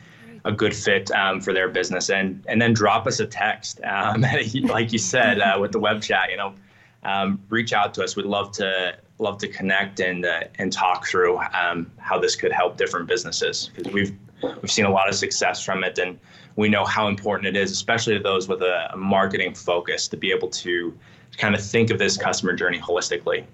a 0.45 0.53
good 0.53 0.75
fit 0.75 1.11
um, 1.11 1.41
for 1.41 1.53
their 1.53 1.69
business. 1.69 2.11
And 2.11 2.45
and 2.49 2.61
then 2.61 2.73
drop 2.73 3.07
us 3.07 3.21
a 3.21 3.27
text, 3.27 3.81
um, 3.85 4.25
like 4.63 4.93
you 4.93 4.99
said 4.99 5.41
uh, 5.41 5.59
with 5.61 5.73
the 5.73 5.81
web 5.81 6.03
chat. 6.03 6.31
You 6.31 6.37
know, 6.37 6.55
um, 7.03 7.41
reach 7.49 7.73
out 7.73 7.95
to 7.95 8.05
us. 8.05 8.17
We'd 8.17 8.27
love 8.27 8.53
to 8.53 8.97
love 9.19 9.39
to 9.39 9.49
connect 9.49 10.01
and 10.01 10.25
uh, 10.25 10.45
and 10.59 10.73
talk 10.73 11.07
through 11.07 11.39
um, 11.53 11.91
how 11.99 12.19
this 12.19 12.37
could 12.37 12.53
help 12.53 12.77
different 12.77 13.07
businesses 13.07 13.71
because 13.75 13.93
we've 13.93 14.17
we've 14.43 14.71
seen 14.71 14.85
a 14.85 14.91
lot 14.91 15.09
of 15.09 15.15
success 15.15 15.63
from 15.65 15.85
it 15.85 15.99
and 15.99 16.19
we 16.57 16.69
know 16.69 16.85
how 16.85 17.09
important 17.09 17.49
it 17.49 17.61
is, 17.61 17.71
especially 17.73 18.17
to 18.17 18.23
those 18.23 18.49
with 18.49 18.63
a, 18.63 18.95
marketing 18.97 19.55
focus, 19.55 20.09
to 20.09 20.17
be 20.17 20.31
able 20.31 20.49
to 20.49 20.97
kind 21.37 21.55
of 21.55 21.61
think 21.63 21.91
of 21.91 21.99
this 21.99 22.17
customer 22.17 22.53
journey 22.53 22.79
holistically. 22.79 23.45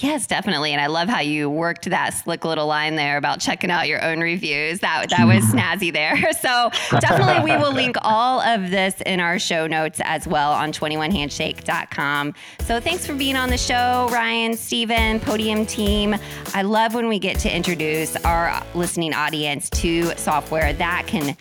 Yes, 0.00 0.28
definitely. 0.28 0.72
And 0.72 0.80
I 0.80 0.86
love 0.86 1.08
how 1.08 1.20
you 1.20 1.50
worked 1.50 1.90
that 1.90 2.10
slick 2.10 2.44
little 2.44 2.68
line 2.68 2.94
there 2.94 3.16
about 3.16 3.40
checking 3.40 3.68
out 3.70 3.88
your 3.88 4.04
own 4.04 4.20
reviews. 4.20 4.78
That 4.78 5.10
that 5.10 5.26
was 5.26 5.44
snazzy 5.52 5.92
there. 5.92 6.16
So 6.38 6.70
definitely 7.00 7.50
we 7.50 7.56
will 7.56 7.72
link 7.72 7.96
all 8.02 8.40
of 8.40 8.70
this 8.70 9.00
in 9.04 9.18
our 9.18 9.38
show 9.40 9.66
notes 9.66 10.00
as 10.04 10.26
well 10.26 10.52
on 10.52 10.72
21handshake.com. 10.72 12.34
So 12.60 12.80
thanks 12.80 13.06
for 13.06 13.14
being 13.14 13.34
on 13.34 13.50
the 13.50 13.58
show, 13.58 14.08
Ryan, 14.12 14.56
Steven, 14.56 15.18
podium 15.20 15.66
team. 15.66 16.14
I 16.54 16.62
love 16.62 16.94
when 16.94 17.08
we 17.08 17.18
get 17.18 17.40
to 17.40 17.54
introduce 17.54 18.14
our 18.24 18.62
listening 18.74 19.14
audience 19.14 19.68
to 19.70 20.14
software 20.16 20.72
that 20.74 21.06
can 21.06 21.36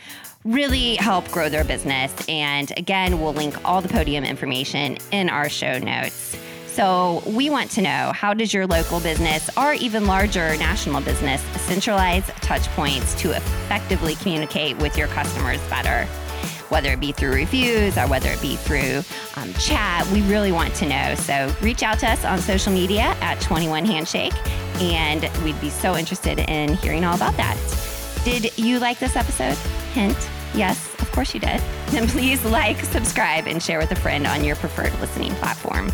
really 0.45 0.95
help 0.95 1.29
grow 1.29 1.47
their 1.47 1.63
business. 1.63 2.13
And 2.27 2.71
again, 2.75 3.21
we'll 3.21 3.33
link 3.33 3.55
all 3.63 3.81
the 3.81 3.89
podium 3.89 4.23
information 4.23 4.97
in 5.11 5.29
our 5.29 5.47
show 5.47 5.77
notes. 5.77 6.35
So, 6.77 7.23
we 7.25 7.49
want 7.49 7.71
to 7.71 7.81
know 7.81 8.11
how 8.13 8.35
does 8.35 8.53
your 8.53 8.67
local 8.67 8.99
business 8.99 9.49
or 9.57 9.73
even 9.73 10.05
larger 10.05 10.55
national 10.57 11.01
business 11.01 11.41
centralize 11.59 12.27
touch 12.41 12.67
points 12.75 13.15
to 13.15 13.35
effectively 13.35 14.13
communicate 14.13 14.77
with 14.77 14.95
your 14.95 15.07
customers 15.07 15.59
better? 15.71 16.05
Whether 16.69 16.91
it 16.91 16.99
be 16.99 17.13
through 17.13 17.31
reviews 17.31 17.97
or 17.97 18.07
whether 18.07 18.29
it 18.29 18.39
be 18.43 18.57
through 18.57 19.01
um, 19.37 19.55
chat, 19.55 20.05
we 20.11 20.21
really 20.21 20.51
want 20.51 20.75
to 20.75 20.87
know. 20.87 21.15
So, 21.15 21.51
reach 21.63 21.81
out 21.81 21.97
to 22.01 22.11
us 22.11 22.23
on 22.23 22.37
social 22.37 22.71
media 22.71 23.17
at 23.21 23.41
21 23.41 23.83
Handshake, 23.83 24.35
and 24.79 25.27
we'd 25.43 25.59
be 25.59 25.71
so 25.71 25.97
interested 25.97 26.37
in 26.47 26.75
hearing 26.75 27.03
all 27.03 27.15
about 27.15 27.35
that. 27.37 27.57
Did 28.23 28.55
you 28.55 28.77
like 28.77 28.99
this 28.99 29.15
episode? 29.15 29.57
Hint 29.93 30.29
Yes, 30.53 30.93
of 31.01 31.11
course 31.11 31.33
you 31.33 31.39
did. 31.39 31.59
Then 31.87 32.07
please 32.07 32.45
like, 32.45 32.77
subscribe, 32.81 33.47
and 33.47 33.63
share 33.63 33.79
with 33.79 33.89
a 33.91 33.95
friend 33.95 34.27
on 34.27 34.43
your 34.43 34.57
preferred 34.57 34.93
listening 34.99 35.33
platform. 35.35 35.91